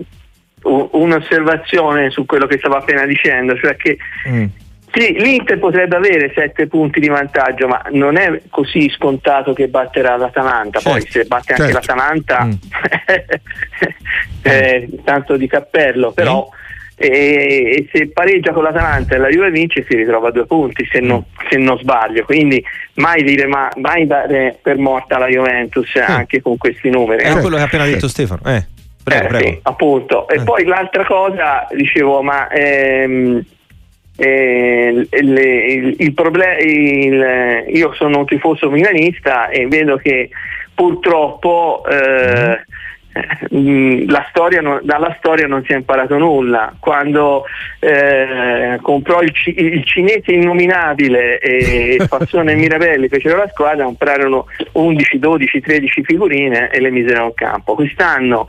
un'osservazione 0.63 2.09
su 2.11 2.25
quello 2.25 2.45
che 2.45 2.57
stavo 2.59 2.75
appena 2.75 3.05
dicendo, 3.05 3.57
cioè 3.57 3.75
che 3.75 3.97
Mm. 4.29 4.45
sì, 4.93 5.13
l'Inter 5.19 5.59
potrebbe 5.59 5.95
avere 5.97 6.31
sette 6.33 6.67
punti 6.67 6.99
di 7.01 7.07
vantaggio, 7.09 7.67
ma 7.67 7.81
non 7.91 8.17
è 8.17 8.41
così 8.49 8.89
scontato 8.89 9.51
che 9.53 9.67
batterà 9.67 10.15
l'Atalanta. 10.17 10.79
Poi 10.81 11.01
Certo, 11.01 11.11
se 11.19 11.25
batte 11.25 11.53
anche 11.53 11.71
certo. 11.73 11.93
l'Atalanta, 11.93 12.45
Mm. 12.45 12.51
eh, 14.43 14.89
tanto 15.03 15.35
di 15.37 15.47
cappello, 15.47 16.11
però 16.11 16.47
e, 16.99 17.87
se 17.93 18.09
pareggia 18.11 18.51
con 18.53 18.63
l'Atalanta 18.63 19.13
e 19.15 19.19
la 19.19 19.29
Juve 19.29 19.51
vince 19.51 19.85
si 19.87 19.95
ritrova 19.95 20.29
a 20.29 20.31
due 20.31 20.45
punti 20.47 20.87
se 20.91 20.99
non, 20.99 21.17
Mm. 21.19 21.47
se 21.49 21.57
non 21.57 21.77
sbaglio. 21.77 22.23
Quindi 22.25 22.63
mai, 22.95 23.23
dire, 23.23 23.45
ma, 23.45 23.69
mai 23.75 24.07
dare 24.07 24.57
per 24.61 24.77
morta 24.77 25.17
la 25.19 25.27
Juventus 25.27 25.95
anche 25.97 26.41
con 26.41 26.57
questi 26.57 26.89
numeri. 26.89 27.23
è 27.23 27.33
no? 27.33 27.39
quello 27.41 27.55
che 27.57 27.61
ha 27.61 27.65
appena 27.65 27.85
detto 27.85 28.07
Stefano 28.07 28.41
eh, 28.45 28.65
prego 29.03 29.25
Eh, 29.25 29.27
prego 29.27 29.47
sì, 29.47 29.59
appunto. 29.63 30.27
E 30.27 30.35
Eh. 30.37 30.43
poi 30.43 30.65
l'altra 30.65 31.05
cosa, 31.05 31.67
dicevo, 31.71 32.21
ma 32.23 32.49
ehm, 32.49 33.43
eh, 34.19 35.07
il, 35.11 35.95
il 35.99 36.13
il- 36.65 37.63
io 37.75 37.93
sono 37.93 38.17
un 38.19 38.25
tifoso 38.25 38.71
milanista 38.71 39.49
e 39.49 39.67
vedo 39.67 39.97
che 39.97 40.29
purtroppo 40.73 41.83
eh, 41.89 42.49
mh, 42.49 42.61
la 44.07 44.25
storia 44.29 44.61
non- 44.61 44.79
dalla 44.83 45.15
storia 45.19 45.47
non 45.47 45.63
si 45.65 45.73
è 45.73 45.75
imparato 45.75 46.17
nulla. 46.17 46.73
Quando 46.79 47.45
eh, 47.79 48.77
comprò 48.81 49.21
il, 49.21 49.31
il 49.45 49.83
cinese 49.85 50.31
innominabile 50.33 51.39
e 51.39 51.97
Fassone 52.07 52.51
e 52.53 52.55
Mirabelli 52.55 53.07
fecero 53.07 53.37
la 53.37 53.47
squadra, 53.49 53.85
comprarono 53.85 54.45
11, 54.73 55.19
12, 55.19 55.59
13 55.61 56.03
figurine 56.03 56.69
e 56.69 56.79
le 56.79 56.89
misero 56.91 57.25
in 57.25 57.33
campo. 57.33 57.75
Quest'anno, 57.75 58.47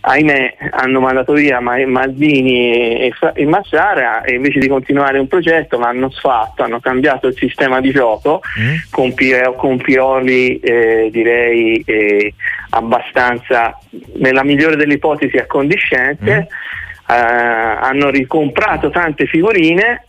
ahimè, 0.00 0.54
hanno 0.70 1.00
mandato 1.00 1.32
via 1.32 1.60
Ma- 1.60 1.84
Maldini 1.86 3.00
e, 3.08 3.12
e 3.34 3.46
Massara 3.46 4.22
e 4.22 4.34
invece 4.34 4.58
di 4.58 4.68
continuare 4.68 5.18
un 5.18 5.28
progetto 5.28 5.78
l'hanno 5.78 6.10
sfatto, 6.10 6.62
hanno 6.62 6.80
cambiato 6.80 7.26
il 7.28 7.36
sistema 7.36 7.80
di 7.80 7.90
gioco 7.90 8.40
con, 8.90 9.14
Pio- 9.14 9.54
con 9.54 9.76
Pioli 9.78 10.58
eh, 10.60 11.08
direi 11.10 11.82
eh, 11.86 12.34
abbastanza 12.70 13.78
nella 14.16 14.44
migliore 14.44 14.76
delle 14.76 14.94
ipotesi 14.94 15.36
accondiscente 15.36 16.48
eh, 17.08 17.14
hanno 17.14 18.10
ricomprato 18.10 18.90
tante 18.90 19.26
figurine 19.26 20.04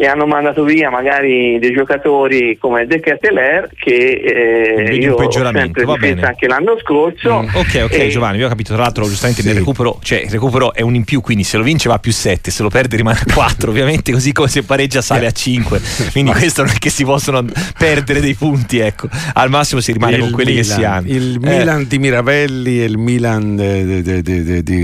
e 0.00 0.06
hanno 0.06 0.24
mandato 0.26 0.64
via 0.64 0.88
magari 0.88 1.58
dei 1.58 1.72
giocatori 1.72 2.56
come 2.58 2.86
De 2.86 3.00
Keteler 3.00 3.68
che 3.76 4.86
eh, 4.88 4.94
io 4.94 5.12
ho 5.12 5.16
peggioramento, 5.16 5.60
sempre 5.64 5.84
va 5.84 5.94
difeso 5.94 6.14
bene. 6.14 6.26
anche 6.26 6.46
l'anno 6.46 6.78
scorso 6.80 7.42
Mm, 7.42 7.48
ok, 7.54 7.80
ok, 7.84 7.98
E- 7.98 8.08
Giovanni, 8.08 8.38
io 8.38 8.46
ho 8.46 8.48
capito. 8.48 8.72
Tra 8.72 8.82
l'altro, 8.82 9.04
giustamente 9.04 9.42
nel 9.42 9.56
recupero, 9.56 9.98
cioè 10.02 10.20
il 10.20 10.30
recupero 10.30 10.72
è 10.72 10.80
un 10.80 10.94
in 10.94 11.04
più, 11.04 11.20
quindi 11.20 11.44
se 11.44 11.56
lo 11.58 11.62
vince 11.62 11.88
va 11.88 11.96
a 11.96 11.98
più 11.98 12.12
7, 12.12 12.50
se 12.50 12.62
lo 12.62 12.70
perde 12.70 12.96
rimane 12.96 13.18
a 13.26 13.32
4. 13.34 13.68
Ovviamente, 13.70 14.10
così 14.12 14.32
come 14.32 14.48
se 14.48 14.62
pareggia 14.62 15.02
sale 15.02 15.26
a 15.26 15.30
5. 15.30 15.80
Quindi 16.12 16.30
questo 16.32 16.62
non 16.62 16.72
è 16.74 16.78
che 16.78 16.88
si 16.88 17.04
possono 17.04 17.44
perdere 17.76 18.20
dei 18.20 18.34
punti, 18.34 18.78
ecco. 18.78 19.08
Al 19.34 19.50
massimo 19.50 19.80
si 19.82 19.92
rimane 19.92 20.14
Il 20.16 20.20
con 20.22 20.30
quelli 20.30 20.54
che 20.54 20.60
Milan, 20.62 20.78
si 20.78 20.84
hanno. 20.84 21.06
Il 21.08 21.34
Eh, 21.42 21.58
Milan 21.58 21.86
di 21.86 21.98
Miravelli 21.98 22.80
e 22.80 22.84
il 22.84 22.96
Milan 22.98 23.56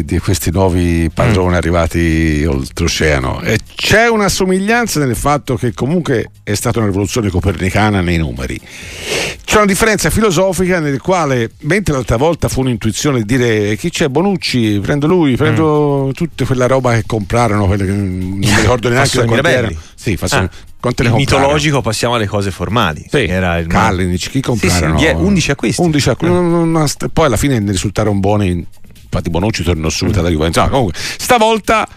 di 0.04 0.18
questi 0.18 0.50
nuovi 0.50 1.10
padroni 1.12 1.52
Mm. 1.52 1.54
arrivati 1.54 2.44
oltreoceano. 2.46 3.40
E 3.42 3.58
c'è 3.74 4.08
una 4.08 4.28
somiglianza 4.28 4.98
nel 5.06 5.16
fatto 5.16 5.56
che 5.56 5.72
comunque 5.72 6.30
è 6.42 6.54
stata 6.54 6.78
una 6.78 6.88
rivoluzione 6.88 7.30
copernicana 7.30 8.00
nei 8.00 8.18
numeri. 8.18 8.60
C'è 9.44 9.56
una 9.56 9.64
differenza 9.66 10.10
filosofica 10.10 10.80
nel 10.80 11.00
quale, 11.00 11.50
mentre 11.60 11.94
l'altra 11.94 12.16
volta 12.16 12.48
fu 12.48 12.60
un'intuizione 12.60 13.22
di 13.22 13.24
dire 13.36 13.76
chi 13.76 13.90
c'è 13.90 14.08
Bonucci, 14.08 14.80
prendo 14.80 15.06
lui, 15.06 15.36
prendo 15.36 16.10
tutta 16.14 16.44
quella 16.44 16.66
roba 16.66 16.92
che 16.94 17.04
comprarono, 17.06 17.66
quelle 17.66 17.86
che 17.86 17.92
non 17.92 18.06
mi 18.06 18.46
ricordo 18.54 18.88
neanche 18.88 19.24
Mirabelli. 19.24 19.56
erano. 19.56 19.80
Sì, 19.94 20.16
Fassone- 20.16 20.44
Ah, 20.44 20.50
quante 20.80 21.02
ne 21.04 21.10
mitologico 21.10 21.80
passiamo 21.80 22.14
alle 22.16 22.26
cose 22.26 22.50
formali. 22.50 23.04
Era 23.28 23.56
il 23.58 23.66
Kalinic, 23.66 24.30
chi 24.30 24.40
comprarono? 24.40 24.98
Sì, 24.98 25.04
sì, 25.06 25.12
die- 25.12 25.22
11 25.22 25.50
acquisti. 25.52 25.80
11 25.80 26.10
acquisti. 26.10 26.88
St- 26.88 27.08
poi 27.12 27.26
alla 27.26 27.36
fine 27.36 27.58
ne 27.58 27.70
risultarono 27.70 28.18
buoni. 28.20 28.66
Infatti, 29.04 29.30
Bonucci 29.30 29.62
tornò 29.62 29.88
subito 29.88 30.18
alla 30.20 30.28
Juventus. 30.28 30.62
No, 30.62 30.68
comunque, 30.68 30.94
stavolta 31.18 31.88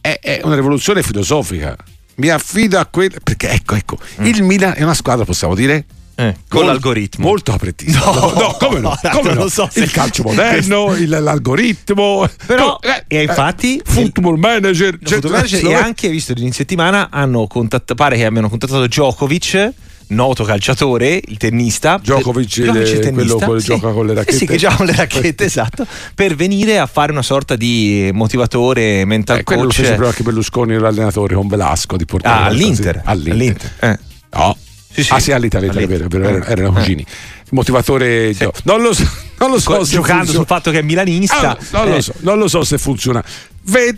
è 0.00 0.40
una 0.44 0.54
rivoluzione 0.54 1.02
filosofica. 1.02 1.76
Mi 2.20 2.28
affido 2.28 2.78
a 2.78 2.86
quello. 2.86 3.16
Perché 3.22 3.48
ecco, 3.50 3.74
ecco, 3.74 3.98
il 4.22 4.42
Milan 4.42 4.74
è 4.76 4.82
una 4.82 4.94
squadra, 4.94 5.24
possiamo 5.24 5.54
dire. 5.54 5.84
Mm. 6.20 6.24
Eh, 6.26 6.36
con 6.48 6.60
Mol- 6.60 6.66
l'algoritmo. 6.72 7.26
Molto 7.26 7.52
apretista. 7.52 7.98
No, 8.04 8.32
No, 8.34 8.56
come 8.58 8.78
no? 8.80 8.94
Come 9.10 9.32
no? 9.32 9.48
so 9.48 9.68
il 9.74 9.90
calcio 9.90 10.22
moderno, 10.22 10.94
il- 10.96 11.08
l'algoritmo. 11.08 12.28
Però, 12.46 12.78
eh, 12.82 13.04
e 13.08 13.22
infatti, 13.22 13.80
football 13.82 14.36
manager, 14.38 14.98
il 15.00 15.08
football 15.08 15.32
manager 15.32 15.64
e 15.64 15.74
anche 15.74 16.08
visto 16.10 16.34
che 16.34 16.42
in 16.42 16.52
settimana 16.52 17.08
hanno 17.10 17.46
contattato 17.46 17.94
pare 17.94 18.16
che 18.16 18.26
abbiano 18.26 18.50
contattato 18.50 18.86
Djokovic 18.86 19.72
noto 20.10 20.44
calciatore, 20.44 21.20
il 21.26 21.36
tennista 21.36 21.98
Djokovic, 22.02 22.56
il- 22.58 22.62
Djokovic, 22.64 22.88
il 22.88 23.12
quello 23.12 23.36
tennista, 23.36 23.46
che 23.54 23.60
sì. 23.60 23.66
gioca 23.66 23.90
con 23.92 24.06
le 24.06 24.12
Sì, 24.12 24.16
racchette. 24.18 24.36
sì, 24.36 24.46
che 24.46 24.56
gioca 24.56 24.76
con 24.76 24.86
le 24.86 24.94
racchette, 24.94 25.44
esatto, 25.44 25.86
per 26.14 26.34
venire 26.36 26.78
a 26.78 26.86
fare 26.86 27.12
una 27.12 27.22
sorta 27.22 27.56
di 27.56 28.10
motivatore, 28.12 29.04
mental 29.04 29.38
Eh, 29.38 29.44
quello 29.44 29.62
lo 29.62 29.66
coach. 29.68 29.76
fece 29.78 29.88
proprio 29.90 30.08
anche 30.10 30.22
Berlusconi, 30.22 30.78
l'allenatore 30.78 31.34
con 31.34 31.48
Velasco 31.48 31.96
di 31.96 32.04
Portogallo. 32.04 32.42
Ah, 32.44 32.46
all'Inter. 32.46 33.02
All'Inter. 33.04 33.32
All'Inter, 33.32 33.72
eh. 33.80 33.98
No. 34.36 34.56
Sì, 34.92 35.04
sì. 35.04 35.12
Ah 35.12 35.20
sì, 35.20 35.30
all'Italia, 35.30 35.70
è 35.70 35.86
vero, 35.86 36.08
vero, 36.08 36.24
erano, 36.28 36.44
erano 36.46 36.72
cugini. 36.72 37.02
Il 37.02 37.48
motivatore 37.50 38.34
gio- 38.34 38.52
non 38.64 38.82
lo 38.82 38.92
so, 38.92 39.08
non 39.38 39.50
lo 39.50 39.60
so 39.60 39.70
Co- 39.76 39.84
giocando 39.84 40.24
funziona. 40.24 40.32
sul 40.32 40.46
fatto 40.46 40.70
che 40.72 40.80
è 40.80 40.82
milanista. 40.82 41.50
Ah, 41.50 41.58
non, 41.70 41.88
lo 41.90 41.94
eh, 41.96 42.02
so, 42.02 42.12
non 42.18 42.38
lo 42.38 42.48
so 42.48 42.64
se 42.64 42.76
funziona. 42.78 43.22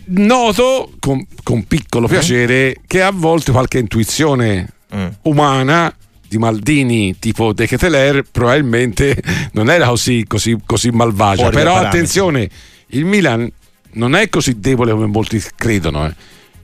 Noto 0.09 0.93
con, 0.99 1.25
con 1.43 1.65
piccolo 1.65 2.07
piacere 2.09 2.77
che 2.87 3.03
a 3.03 3.11
volte 3.11 3.53
qualche 3.53 3.79
intuizione 3.79 4.69
Mm. 4.95 5.07
umana 5.23 5.91
di 6.33 6.39
Maldini 6.39 7.19
tipo 7.19 7.53
De 7.53 7.67
Keteler 7.67 8.23
probabilmente 8.31 9.23
non 9.53 9.69
era 9.69 9.87
così, 9.89 10.25
così, 10.27 10.57
così 10.65 10.89
malvagia. 10.89 11.43
Fuori 11.43 11.57
Però 11.57 11.75
attenzione, 11.75 12.49
il 12.89 13.05
Milan 13.05 13.51
non 13.93 14.15
è 14.15 14.31
così 14.31 14.59
debole 14.59 14.93
come 14.93 15.07
molti 15.07 15.43
credono. 15.55 16.07
eh. 16.07 16.15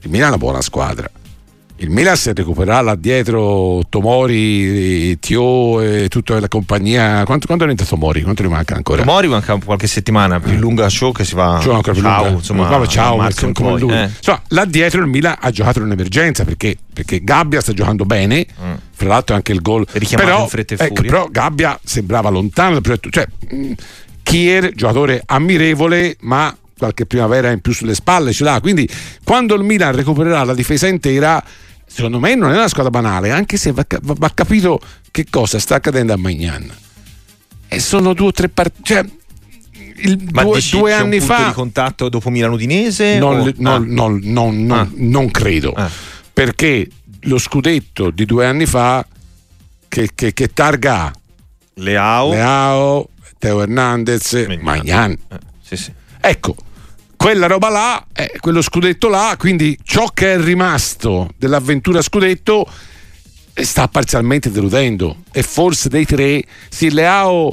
Il 0.01 0.09
Milan 0.09 0.25
è 0.25 0.29
una 0.29 0.37
buona 0.39 0.61
squadra. 0.61 1.07
Il 1.81 1.89
Milan 1.89 2.17
se 2.17 2.33
recupererà 2.33 2.81
là 2.81 2.95
dietro 2.95 3.81
Tomori, 3.87 5.17
Tio 5.19 5.79
e 5.79 6.09
tutta 6.09 6.37
la 6.37 6.49
compagnia. 6.49 7.23
Quanto, 7.23 7.45
quando 7.45 7.65
è 7.65 7.69
entrato 7.69 7.91
Tomori? 7.91 8.21
Quanto 8.21 8.41
ne 8.43 8.49
manca 8.49 8.75
ancora? 8.75 9.05
Mori 9.05 9.29
manca 9.29 9.57
qualche 9.63 9.87
settimana 9.87 10.41
più 10.41 10.57
lunga 10.57 10.89
show 10.89 11.13
che 11.13 11.23
si 11.23 11.35
va 11.35 11.57
Cioè, 11.63 11.75
ancora 11.75 11.93
più 11.93 12.01
ciao, 12.01 12.23
lunga. 12.23 12.37
insomma, 12.37 12.87
ciao, 12.87 13.13
a 13.13 13.15
ma 13.15 13.23
marzo 13.23 13.51
come 13.53 13.79
lui. 13.79 13.93
eh. 13.93 14.09
Insomma, 14.17 14.41
là 14.49 14.65
dietro 14.65 14.99
il 14.99 15.07
Milan 15.07 15.35
ha 15.39 15.49
giocato 15.51 15.79
in 15.79 15.85
un'emergenza 15.85 16.43
perché, 16.43 16.75
perché 16.93 17.23
Gabbia 17.23 17.61
sta 17.61 17.71
giocando 17.71 18.03
bene. 18.03 18.45
Fra 18.91 19.07
l'altro 19.07 19.35
anche 19.35 19.53
il 19.53 19.61
gol. 19.61 19.85
Però, 20.17 20.41
in 20.41 20.47
fretta 20.49 20.75
e 20.75 20.85
ecco, 20.85 21.01
però 21.01 21.27
Gabbia 21.31 21.79
sembrava 21.81 22.27
lontano. 22.29 22.81
Cioè, 22.81 23.25
mh, 23.51 23.71
Kier, 24.21 24.73
giocatore 24.75 25.23
ammirevole, 25.25 26.17
ma 26.21 26.53
qualche 26.77 27.05
primavera 27.05 27.51
in 27.51 27.61
più 27.61 27.71
sulle 27.73 27.93
spalle 27.95 28.33
ce 28.33 28.43
l'ha. 28.43 28.59
Quindi 28.59 28.87
quando 29.23 29.55
il 29.55 29.63
Milan 29.63 29.95
recupererà 29.95 30.43
la 30.43 30.53
difesa 30.53 30.87
intera, 30.87 31.41
secondo 31.89 32.19
me 32.19 32.35
non 32.35 32.51
è 32.51 32.55
una 32.55 32.67
squadra 32.67 32.91
banale, 32.91 33.31
anche 33.31 33.57
se 33.57 33.71
va, 33.71 33.85
va- 34.01 34.15
va 34.17 34.31
capito 34.33 34.79
che 35.11 35.25
cosa 35.29 35.59
sta 35.59 35.75
accadendo 35.75 36.13
a 36.13 36.17
Magnan. 36.17 36.71
E 37.67 37.79
sono 37.79 38.13
due 38.13 38.27
o 38.27 38.31
tre 38.31 38.49
partite. 38.49 38.81
Cioè, 38.83 39.05
Ma 40.31 40.43
due, 40.43 40.61
due 40.71 40.93
anni 40.93 41.17
punto 41.17 41.33
fa 41.33 41.47
di 41.47 41.53
contatto 41.53 42.07
dopo 42.09 42.29
Milano 42.29 42.53
Udinese? 42.53 43.19
non, 43.19 43.39
o- 43.39 43.53
non- 43.57 43.83
ah. 43.97 44.17
non- 44.21 44.71
Ah. 44.71 44.87
non 44.95 45.29
credo 45.29 45.73
perché 46.31 46.87
lo 47.23 47.37
scudetto 47.37 48.09
di 48.11 48.23
due 48.25 48.45
anni 48.45 48.65
fa 48.65 49.05
che, 49.89 50.09
che- 50.15 50.31
che 50.33 50.53
targa 50.53 51.03
ha? 51.07 51.13
Leao 51.75 52.29
Leao 52.29 53.09
Teo 53.37 53.61
Hernandez 53.61 54.45
Magnan 54.61 55.17
sì, 55.61 55.75
sì. 55.75 55.91
ecco 56.21 56.55
quella 57.19 57.47
roba 57.47 57.67
là 57.67 58.05
è 58.13 58.31
quello 58.39 58.61
scudetto 58.61 59.09
là 59.09 59.35
quindi 59.37 59.77
ciò 59.83 60.05
che 60.13 60.35
è 60.35 60.41
rimasto 60.41 61.29
dell'avventura 61.35 62.01
scudetto 62.01 62.65
eh, 63.53 63.63
sta 63.65 63.89
parzialmente 63.89 64.49
deludendo. 64.49 65.17
E 65.33 65.43
forse 65.43 65.89
dei 65.89 66.05
tre 66.05 66.41
sì 66.69 66.89
Leao 66.89 67.51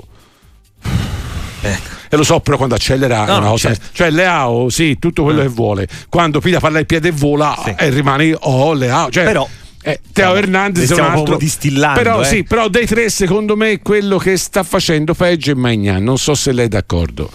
e 2.09 2.17
lo 2.17 2.23
so 2.23 2.39
però 2.39 2.57
quando 2.57 2.77
accelera 2.77 3.25
No, 3.25 3.39
una 3.39 3.49
cosa 3.49 3.71
certo. 3.71 3.87
cioè 3.93 4.11
Leao 4.11 4.69
sì 4.69 4.99
tutto 5.01 5.25
quello 5.25 5.41
che 5.43 5.49
vuole. 5.49 5.89
Quando 6.09 6.39
piglia 6.41 6.61
palla 6.61 6.79
il 6.79 6.87
piede 6.87 7.09
e 7.09 7.11
vola 7.11 7.61
e 7.77 7.91
rimane 7.91 8.37
oh 8.39 8.73
Leao. 8.73 9.11
Cioè, 9.11 9.25
Però- 9.25 9.49
eh, 9.83 9.95
Teo 10.01 10.11
Stiamo- 10.13 10.35
Hernandez 10.37 10.91
è 10.91 10.95
un 10.95 11.01
altro 11.01 11.37
distillando, 11.37 11.99
però 12.01 12.21
eh. 12.21 12.25
sì 12.25 12.45
però 12.45 12.69
dei 12.69 12.87
tre 12.87 13.09
secondo 13.11 13.57
me 13.57 13.81
quello 13.81 14.17
che 14.19 14.37
sta 14.37 14.63
facendo 14.63 15.13
peggio 15.13 15.51
è 15.51 15.55
Magnan 15.55 16.05
non 16.05 16.19
so 16.19 16.37
se 16.37 16.53
lei 16.53 16.67
è 16.67 16.69
d'accordo. 16.69 17.29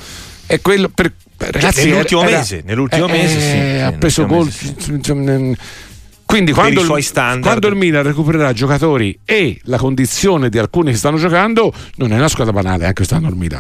È 0.46 0.62
quello 0.62 0.88
per 0.88 1.12
ragazzi 1.50 1.90
nell'ultimo 1.90 2.22
era- 2.24 2.38
mese, 2.38 2.62
nell'ultimo 2.66 3.08
eh, 3.08 3.12
mese, 3.12 3.38
eh, 3.38 3.78
sì, 3.78 3.82
ha 3.84 3.92
preso 3.94 4.26
gol 4.26 4.52
insomma, 4.90 5.56
quindi 6.32 6.54
quando 6.54 6.82
il, 6.82 7.42
quando 7.42 7.68
il 7.68 7.76
Milan 7.76 8.04
recupererà 8.04 8.54
giocatori 8.54 9.20
e 9.26 9.60
la 9.64 9.78
condizione 9.78 10.48
di 10.48 10.58
alcuni 10.58 10.92
che 10.92 10.98
stanno 10.98 11.18
giocando 11.18 11.74
non 11.96 12.14
è 12.14 12.16
una 12.16 12.30
squadra 12.30 12.54
banale 12.54 12.84
anche 12.84 12.94
quest'anno 12.94 13.28
il 13.28 13.36
Milan 13.36 13.60